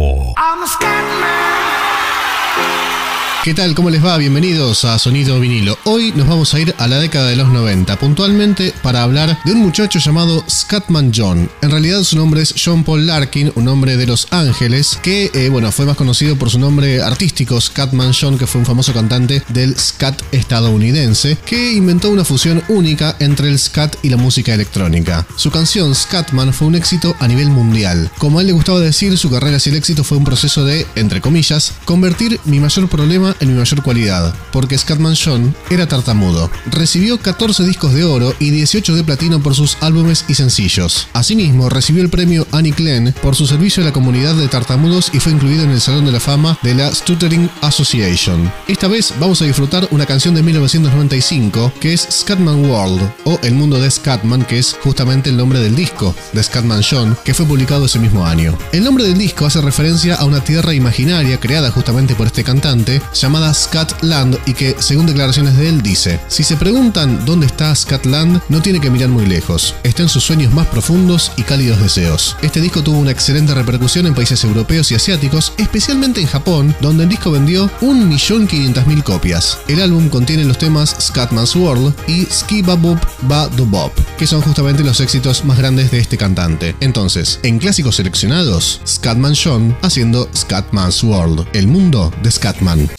¿Qué 3.44 3.56
tal? 3.56 3.74
¿Cómo 3.74 3.90
les 3.90 4.06
va? 4.06 4.20
Bienvenidos 4.20 4.86
a 4.86 5.00
Sonido 5.00 5.40
Vinilo. 5.40 5.76
Hoy 5.86 6.14
nos 6.16 6.28
vamos 6.28 6.54
a 6.54 6.60
ir 6.60 6.76
a 6.78 6.88
la 6.88 7.00
década 7.00 7.28
de 7.28 7.36
los 7.36 7.50
90, 7.50 7.98
puntualmente 7.98 8.72
para 8.84 9.02
hablar 9.02 9.36
de 9.44 9.54
un 9.54 9.62
muchacho 9.62 9.98
llamado 9.98 10.44
Scatman 10.48 11.12
John. 11.12 11.50
En 11.64 11.72
realidad 11.72 12.04
su 12.04 12.18
nombre 12.18 12.44
es 12.44 12.54
John 12.64 12.84
Paul 12.84 13.08
Larkin, 13.08 13.52
un 13.56 13.68
hombre 13.68 13.98
de 13.98 14.06
Los 14.06 14.28
Ángeles, 14.30 15.00
que 15.02 15.32
eh, 15.34 15.50
bueno, 15.50 15.72
fue 15.72 15.88
más 15.88 15.98
conocido 15.98 16.36
por 16.36 16.52
su 16.52 16.60
nombre 16.60 17.02
artístico 17.02 17.60
Scatman 17.60 18.14
John, 18.14 18.38
que 18.38 18.46
fue 18.46 18.60
un 18.60 18.68
famoso 18.68 18.94
cantante 18.94 19.42
del 19.48 19.76
scat 19.76 20.22
estadounidense, 20.32 21.36
que 21.44 21.74
inventó 21.74 22.12
una 22.12 22.24
fusión 22.24 22.62
única 22.68 23.16
entre 23.18 23.50
el 23.50 23.58
scat 23.58 23.96
y 24.04 24.10
la 24.10 24.18
música 24.18 24.54
electrónica. 24.54 25.26
Su 25.36 25.50
canción 25.50 25.96
Scatman 25.96 26.54
fue 26.54 26.68
un 26.68 26.76
éxito 26.76 27.16
a 27.18 27.28
nivel 27.28 27.50
mundial. 27.50 28.12
Como 28.20 28.38
a 28.38 28.42
él 28.42 28.48
le 28.48 28.54
gustaba 28.54 28.80
decir, 28.80 29.18
su 29.18 29.32
carrera 29.32 29.58
hacia 29.58 29.72
el 29.72 29.78
éxito 29.78 30.04
fue 30.04 30.20
un 30.20 30.26
proceso 30.26 30.64
de, 30.64 30.86
entre 30.94 31.22
comillas, 31.22 31.74
convertir 31.86 32.40
mi 32.46 32.60
mayor 32.60 32.88
problema 32.88 33.31
en 33.40 33.50
mi 33.50 33.54
mayor 33.56 33.82
cualidad, 33.82 34.34
porque 34.52 34.78
Scatman 34.78 35.16
John 35.16 35.56
era 35.70 35.88
tartamudo. 35.88 36.50
Recibió 36.72 37.20
14 37.20 37.64
discos 37.64 37.94
de 37.94 38.04
oro 38.04 38.34
y 38.40 38.50
18 38.50 38.96
de 38.96 39.04
platino 39.04 39.42
por 39.42 39.56
sus 39.56 39.78
álbumes 39.82 40.26
y 40.28 40.36
sencillos. 40.36 41.08
Asimismo, 41.14 41.70
recibió 41.70 42.04
el 42.04 42.10
premio 42.10 42.48
Annie 42.52 42.74
Klein 42.74 43.14
por 43.22 43.36
su 43.36 43.48
servicio 43.48 43.84
a 43.84 43.86
la 43.86 43.94
comunidad 43.94 44.36
de 44.36 44.48
tartamudos 44.48 45.12
y 45.14 45.20
fue 45.20 45.32
incluido 45.32 45.64
en 45.64 45.72
el 45.72 45.82
Salón 45.82 46.06
de 46.06 46.12
la 46.12 46.20
Fama 46.20 46.58
de 46.62 46.76
la 46.76 46.94
Stuttering 46.94 47.50
Association. 47.62 48.52
Esta 48.68 48.88
vez 48.88 49.14
vamos 49.20 49.42
a 49.42 49.46
disfrutar 49.46 49.88
una 49.92 50.06
canción 50.06 50.36
de 50.36 50.44
1995 50.44 51.74
que 51.80 51.94
es 51.94 52.08
Scatman 52.10 52.66
World 52.66 53.02
o 53.26 53.40
El 53.44 53.54
Mundo 53.54 53.80
de 53.80 53.90
Scatman, 53.90 54.46
que 54.46 54.60
es 54.60 54.76
justamente 54.84 55.30
el 55.30 55.38
nombre 55.38 55.60
del 55.60 55.76
disco 55.76 56.16
de 56.34 56.44
Scatman 56.44 56.82
John, 56.90 57.18
que 57.24 57.34
fue 57.34 57.46
publicado 57.46 57.86
ese 57.86 58.00
mismo 58.00 58.26
año. 58.26 58.58
El 58.72 58.84
nombre 58.84 59.04
del 59.04 59.18
disco 59.18 59.46
hace 59.46 59.62
referencia 59.62 60.16
a 60.16 60.26
una 60.26 60.44
tierra 60.44 60.74
imaginaria 60.74 61.40
creada 61.40 61.72
justamente 61.72 62.16
por 62.16 62.28
este 62.28 62.44
cantante 62.44 63.02
llamada 63.22 63.54
Scatland 63.54 64.38
y 64.46 64.54
que, 64.54 64.76
según 64.80 65.06
declaraciones 65.06 65.56
de 65.58 65.70
él, 65.70 65.82
dice: 65.82 66.20
Si 66.28 66.44
se 66.44 66.58
preguntan 66.58 67.26
dónde 67.26 67.46
está 67.46 67.76
Scatland, 67.76 68.42
no 68.50 68.62
tiene 68.62 68.82
que 68.82 68.90
mirar 68.90 69.10
muy 69.10 69.26
lejos. 69.26 69.76
Está 69.84 70.04
en 70.04 70.10
sus 70.10 70.24
sueños 70.24 70.54
más 70.54 70.68
profundos 70.68 71.32
y 71.38 71.44
cálidos 71.44 71.82
deseos. 71.82 72.36
Este 72.42 72.62
disco 72.62 72.84
tuvo 72.84 73.00
una 73.00 73.12
excelente 73.12 73.54
repercusión 73.54 74.08
en 74.08 74.16
países 74.16 74.44
europeos 74.44 74.92
y 74.92 74.96
asiáticos, 74.96 75.54
especialmente 75.58 76.22
en 76.22 76.28
Japón, 76.28 76.76
donde 76.82 77.04
el 77.04 77.10
disco 77.10 77.32
vendió 77.32 77.70
1.500.000 77.82 79.04
copias. 79.04 79.60
El 79.68 79.82
álbum 79.82 80.10
contiene 80.10 80.44
los 80.44 80.58
temas 80.58 80.96
Scatman's 81.00 81.56
World 81.56 81.94
y 82.08 82.26
Ski 82.26 82.62
Baboop 82.62 83.00
Ba 83.24 83.48
Do 83.50 83.66
Bop, 83.66 83.92
que 84.18 84.28
son 84.28 84.42
justamente 84.42 84.84
los 84.84 85.00
éxitos 85.00 85.46
más 85.46 85.58
grandes 85.58 85.92
de 85.92 86.00
este 86.00 86.18
cantante. 86.18 86.76
Entonces, 86.80 87.40
en 87.44 87.60
clásicos 87.60 87.96
seleccionados, 87.96 88.82
Scatman 88.86 89.36
John 89.36 89.76
haciendo 89.82 90.30
Scatman's 90.36 91.04
World, 91.04 91.48
el 91.54 91.68
mundo 91.68 92.12
de 92.24 92.32
Scatman. 92.32 92.90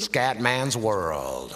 Scatman's 0.00 0.76
World. 0.76 1.52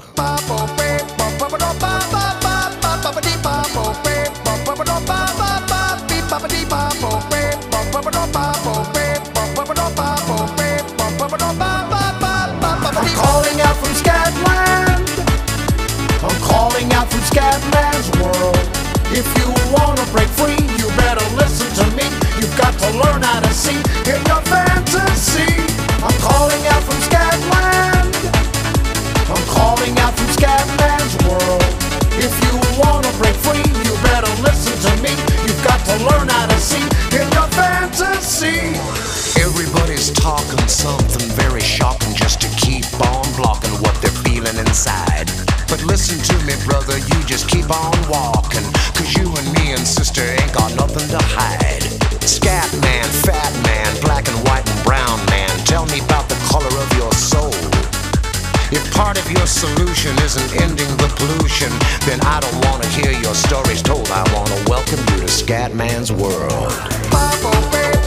I'm 12.97 13.11
calling 13.16 13.61
out 13.61 13.77
from 13.77 13.93
Scatland. 13.94 15.09
I'm 16.23 16.40
calling 16.43 16.93
out 16.93 17.11
from 17.11 17.20
Scatman's 17.20 18.09
world. 18.20 18.56
If 19.11 19.27
you 19.39 19.48
wanna 19.73 20.05
break 20.12 20.28
free, 20.28 20.62
you 20.78 20.89
better 20.97 21.24
listen 21.36 21.69
to 21.81 21.97
me. 21.97 22.05
You've 22.40 22.56
got 22.56 22.78
to 22.78 22.90
learn 22.98 23.23
how 23.23 23.40
to 23.40 23.52
see 23.52 23.77
in 24.11 24.24
your 24.27 24.40
fantasy. 24.43 24.84
Fantasy. 38.45 39.41
Everybody's 39.41 40.11
talking 40.11 40.69
something 40.69 41.29
very 41.31 41.61
shocking 41.61 42.15
just 42.15 42.41
to 42.43 42.49
keep 42.57 42.85
on 43.01 43.25
blocking 43.37 43.73
what 43.83 43.95
they're 44.01 44.23
feeling 44.25 44.57
inside. 44.59 45.31
But 45.69 45.83
listen 45.85 46.19
to 46.19 46.37
me, 46.45 46.55
brother, 46.65 46.99
you 46.99 47.19
just 47.25 47.49
keep 47.49 47.71
on 47.71 47.95
walking. 48.09 48.65
Cause 48.95 49.15
you 49.16 49.27
and 49.27 49.49
me 49.59 49.73
and 49.73 49.87
sister 49.87 50.23
ain't 50.23 50.53
got 50.53 50.75
nothing 50.77 51.09
to 51.09 51.21
hide. 51.21 51.83
Scat 52.23 52.69
man, 52.81 53.05
fat 53.25 53.53
man, 53.65 53.89
black 54.03 54.29
and 54.29 54.39
white 54.49 54.69
and 54.69 54.85
brown 54.85 55.19
man, 55.27 55.51
tell 55.65 55.87
me 55.87 56.01
about 56.01 56.29
the 56.29 56.39
color 56.49 56.73
of 56.73 56.89
your 56.97 57.12
soul. 57.12 57.55
If 58.73 58.83
part 58.93 59.19
of 59.19 59.31
your 59.31 59.47
solution 59.47 60.16
isn't 60.23 60.61
ending 60.61 60.91
the 60.99 61.09
pollution, 61.16 61.71
then 62.07 62.21
I 62.23 62.41
don't 62.41 62.59
wanna 62.66 62.87
hear 62.89 63.12
your 63.12 63.35
stories 63.35 63.83
told. 63.83 64.09
I 64.11 64.25
wanna 64.35 64.59
welcome 64.69 65.01
you 65.12 65.21
to 65.21 65.31
Scatman's 65.31 66.12
world. 66.12 66.73
I'm 67.12 68.03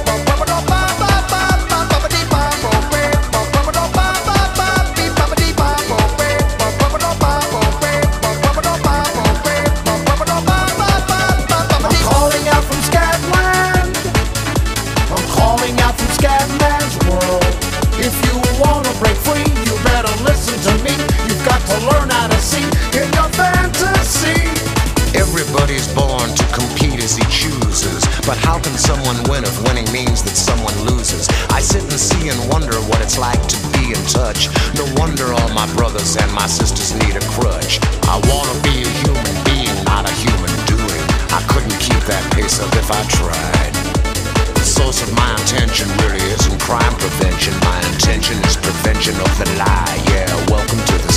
in 22.98 23.14
your 23.14 23.30
fantasy. 23.38 24.41
Everybody's 25.14 25.88
born 25.94 26.30
to 26.34 26.45
compete 26.49 26.98
as 27.02 27.15
he 27.15 27.26
chooses. 27.30 28.02
But 28.26 28.38
how 28.38 28.60
can 28.60 28.74
someone 28.74 29.18
win 29.30 29.44
if 29.45 29.56
winning 29.64 29.90
means 29.94 30.24
that 30.24 30.36
someone 30.36 30.76
loses? 30.90 31.30
I 31.49 31.61
sit 31.61 31.84
and 31.84 31.99
see 31.99 32.30
and 32.30 32.40
wonder 32.49 32.76
what 32.90 32.99
it's 33.02 33.18
like 33.18 33.41
to 33.53 33.57
be 33.78 33.94
in 33.94 34.02
touch. 34.10 34.49
No 34.74 34.86
wonder 34.98 35.34
all 35.34 35.49
my 35.53 35.69
brothers 35.78 36.18
and 36.18 36.30
my 36.34 36.48
sisters 36.48 36.94
need 37.06 37.15
a 37.15 37.24
crutch. 37.38 37.80
I 38.10 38.18
wanna 38.26 38.57
be 38.65 38.82
a 38.82 38.91
human 39.06 39.36
being, 39.45 39.78
not 39.86 40.10
a 40.10 40.14
human 40.14 40.53
doing. 40.65 41.03
I 41.30 41.41
couldn't 41.48 41.78
keep 41.78 42.02
that 42.10 42.24
pace 42.34 42.60
up 42.60 42.74
if 42.76 42.90
I 42.90 43.02
tried. 43.06 43.77
Source 44.78 45.02
of 45.02 45.12
my 45.16 45.32
intention 45.41 45.90
really 45.98 46.24
isn't 46.34 46.60
crime 46.62 46.94
prevention. 46.99 47.54
My 47.62 47.80
intention 47.91 48.38
is 48.45 48.56
prevention 48.56 49.16
of 49.16 49.38
the 49.40 49.45
lie. 49.58 50.04
Yeah, 50.12 50.30
welcome 50.52 50.78
to 50.78 50.98
the 50.99 51.08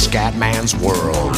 world. 0.82 1.36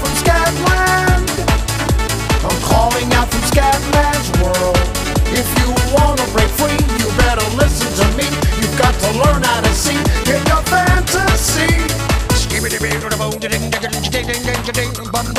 From 0.00 0.14
Scatland. 0.16 1.28
I'm 2.42 2.60
calling 2.62 3.12
out 3.12 3.28
from 3.30 3.42
Scatman's 3.52 4.30
world. 4.40 4.78
If 5.34 5.48
you 5.58 5.68
wanna 5.94 6.26
break 6.32 6.48
free, 6.48 6.91
I'm 15.24 15.32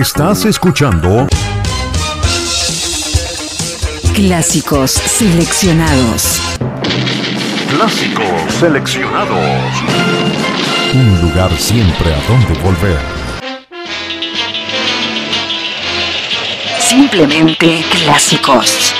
Estás 0.00 0.44
escuchando 0.44 1.26
Clásicos 4.14 4.90
seleccionados. 4.90 6.42
Clásicos 7.70 8.52
seleccionados. 8.60 9.38
Un 10.92 11.22
lugar 11.22 11.50
siempre 11.56 12.12
a 12.12 12.20
donde 12.28 12.60
volver. 12.60 13.00
Simplemente 16.78 17.82
clásicos. 18.04 18.95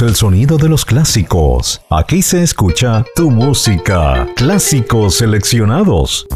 El 0.00 0.16
sonido 0.16 0.56
de 0.56 0.68
los 0.68 0.86
clásicos. 0.86 1.82
Aquí 1.90 2.22
se 2.22 2.42
escucha 2.42 3.04
tu 3.14 3.30
música. 3.30 4.26
Clásicos 4.34 5.16
seleccionados. 5.16 6.26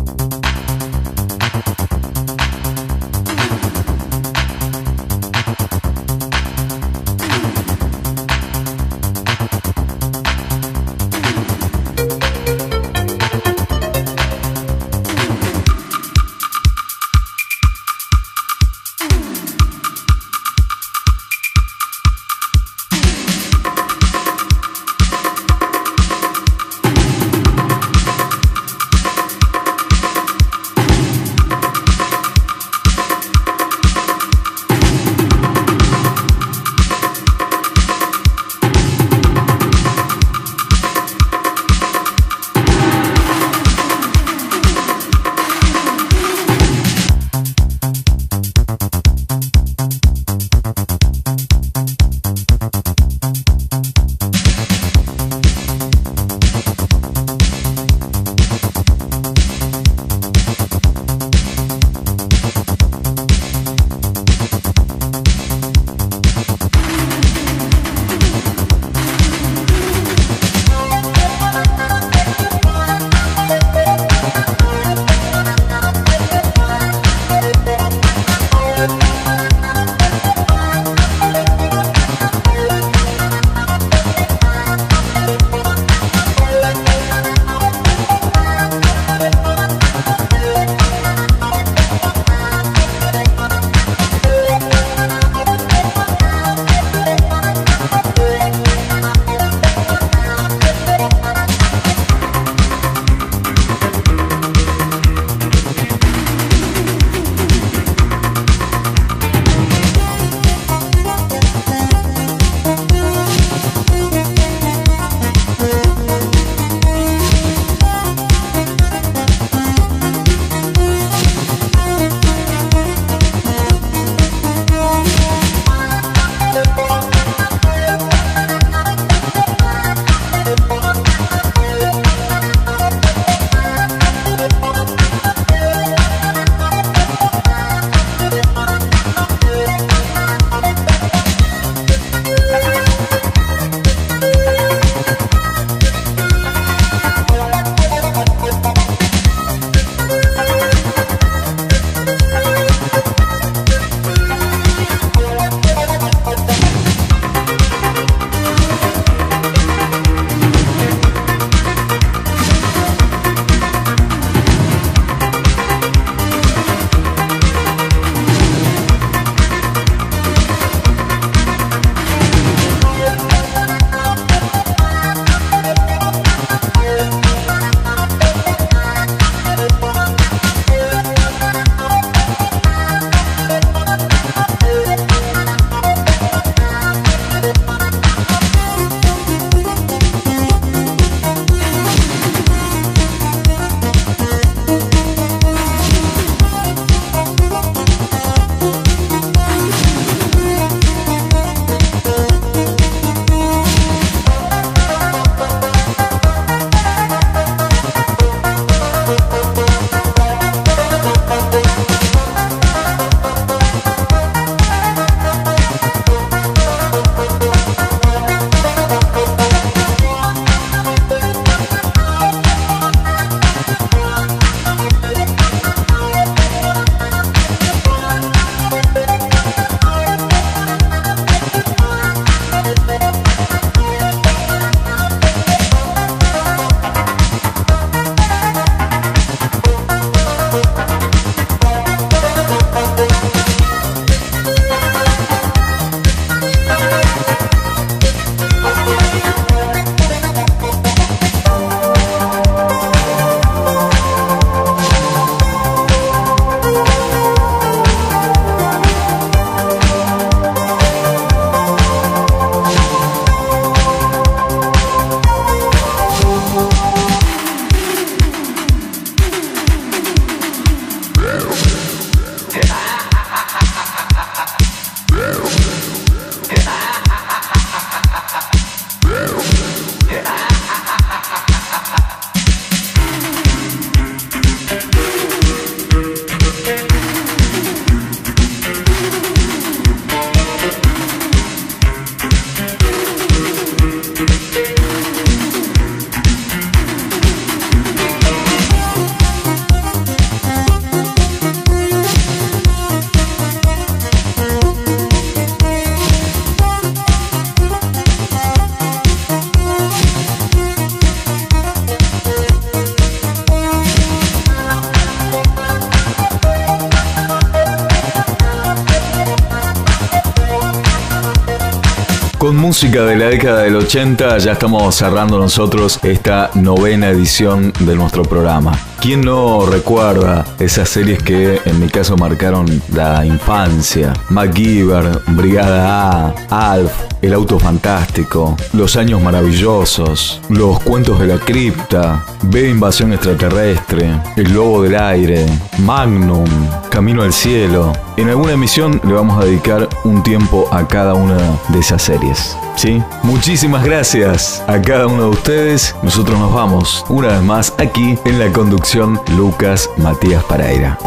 de 323.03 323.17
la 323.17 323.27
década 323.27 323.63
del 323.63 323.75
80, 323.75 324.39
ya 324.39 324.53
estamos 324.53 324.95
cerrando 324.95 325.37
nosotros 325.37 325.99
esta 326.05 326.51
novena 326.55 327.09
edición 327.09 327.73
de 327.81 327.97
nuestro 327.97 328.23
programa. 328.23 328.79
¿Quién 329.01 329.23
no 329.23 329.67
recuerda 329.67 330.45
esas 330.61 330.91
series 330.91 331.21
que 331.21 331.61
en 331.65 331.81
mi 331.81 331.89
caso 331.89 332.17
marcaron 332.17 332.67
la 332.93 333.27
infancia? 333.27 334.13
MacGyver, 334.31 335.23
Brigada 335.27 336.35
A, 336.49 336.73
Alf, 336.73 336.93
el 337.25 337.33
auto 337.33 337.59
fantástico, 337.59 338.55
Los 338.75 338.97
años 338.97 339.23
maravillosos, 339.23 340.43
Los 340.51 340.79
cuentos 340.81 341.19
de 341.19 341.27
la 341.27 341.39
cripta, 341.39 342.23
B 342.43 342.69
invasión 342.69 343.15
extraterrestre, 343.15 344.21
El 344.37 344.53
lobo 344.53 344.83
del 344.83 344.95
aire, 344.95 345.47
Magnum, 345.79 346.45
Camino 346.91 347.23
al 347.23 347.33
cielo. 347.33 347.95
En 348.19 348.29
alguna 348.29 348.53
emisión 348.53 349.01
le 349.07 349.15
vamos 349.15 349.43
a 349.43 349.47
dedicar 349.47 349.89
un 350.05 350.23
tiempo 350.23 350.69
a 350.71 350.87
cada 350.87 351.15
una 351.15 351.39
de 351.69 351.79
esas 351.79 352.03
series. 352.03 352.59
¿Sí? 352.77 353.03
Muchísimas 353.23 353.85
gracias 353.85 354.63
a 354.67 354.83
cada 354.83 355.07
uno 355.07 355.23
de 355.23 355.29
ustedes. 355.31 355.97
Nosotros 356.03 356.39
nos 356.39 356.53
vamos 356.53 357.07
una 357.09 357.29
vez 357.29 357.43
más 357.43 357.73
aquí 357.79 358.19
en 358.27 358.39
la 358.39 358.53
conducción 358.53 359.19
Lucas 359.35 359.89
Matías 359.97 360.45
Paraira. 360.45 360.99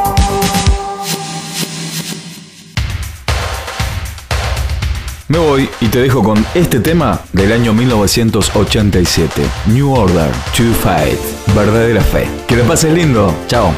Me 5.38 5.70
y 5.82 5.88
te 5.90 6.02
dejo 6.02 6.24
con 6.24 6.44
este 6.56 6.80
tema 6.80 7.22
del 7.32 7.52
año 7.52 7.72
1987, 7.72 9.44
New 9.68 9.94
Order, 9.94 10.32
To 10.32 10.64
Fight, 10.82 11.20
verdadera 11.56 12.02
fe. 12.02 12.28
Que 12.48 12.56
te 12.56 12.64
pases 12.64 12.92
lindo, 12.92 13.32
chao. 13.46 13.72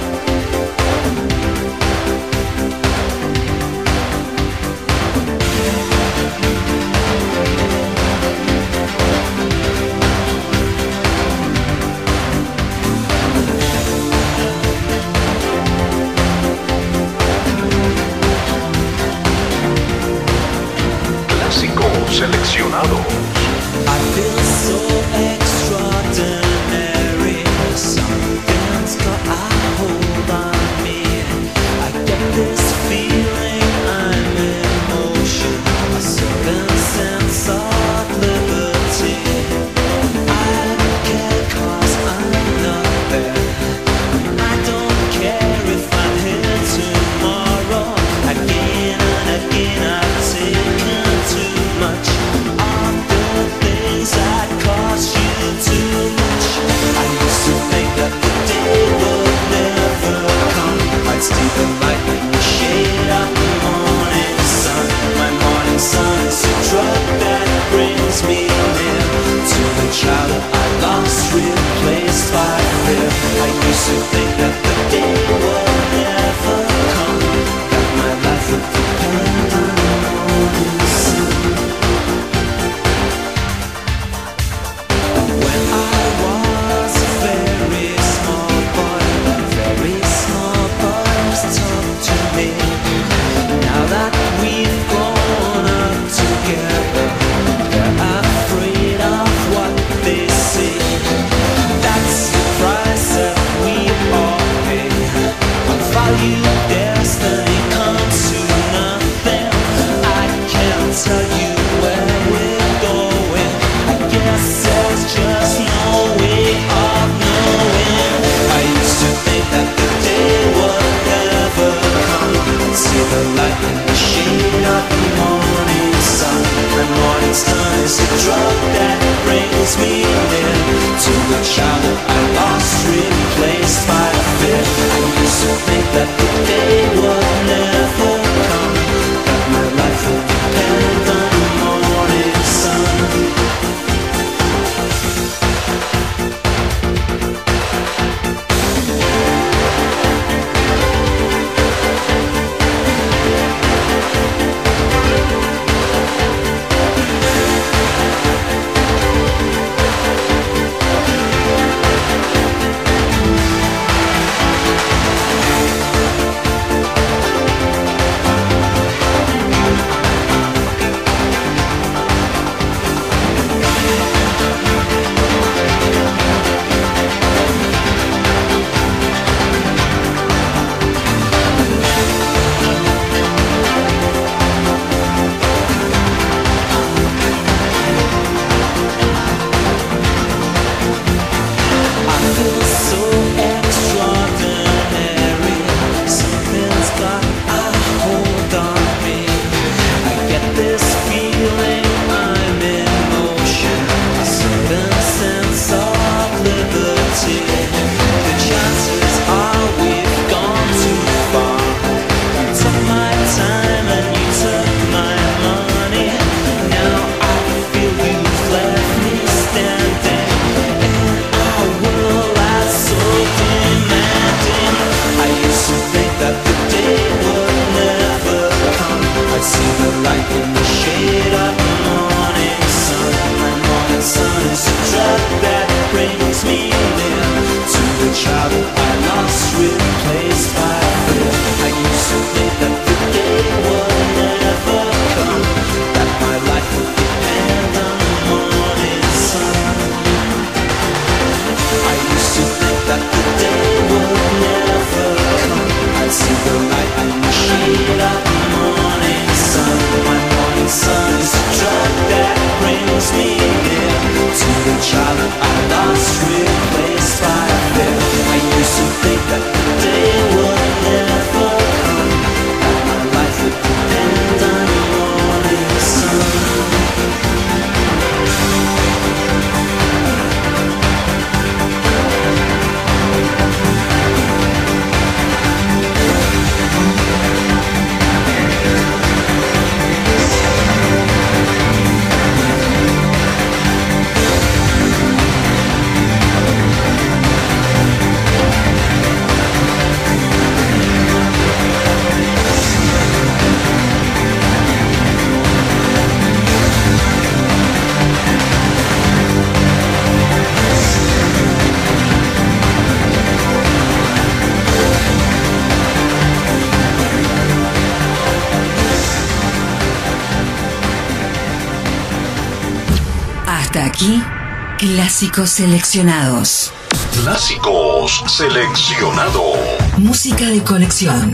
Clásicos 325.20 325.50
seleccionados. 325.50 326.72
Clásicos 327.12 328.24
seleccionados. 328.26 329.58
Música 329.98 330.46
de 330.46 330.64
colección. 330.64 331.34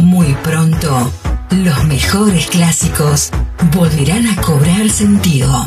Muy 0.00 0.34
pronto, 0.42 1.10
los 1.50 1.84
mejores 1.84 2.48
clásicos 2.48 3.30
volverán 3.72 4.26
a 4.26 4.36
cobrar 4.42 4.90
sentido. 4.90 5.64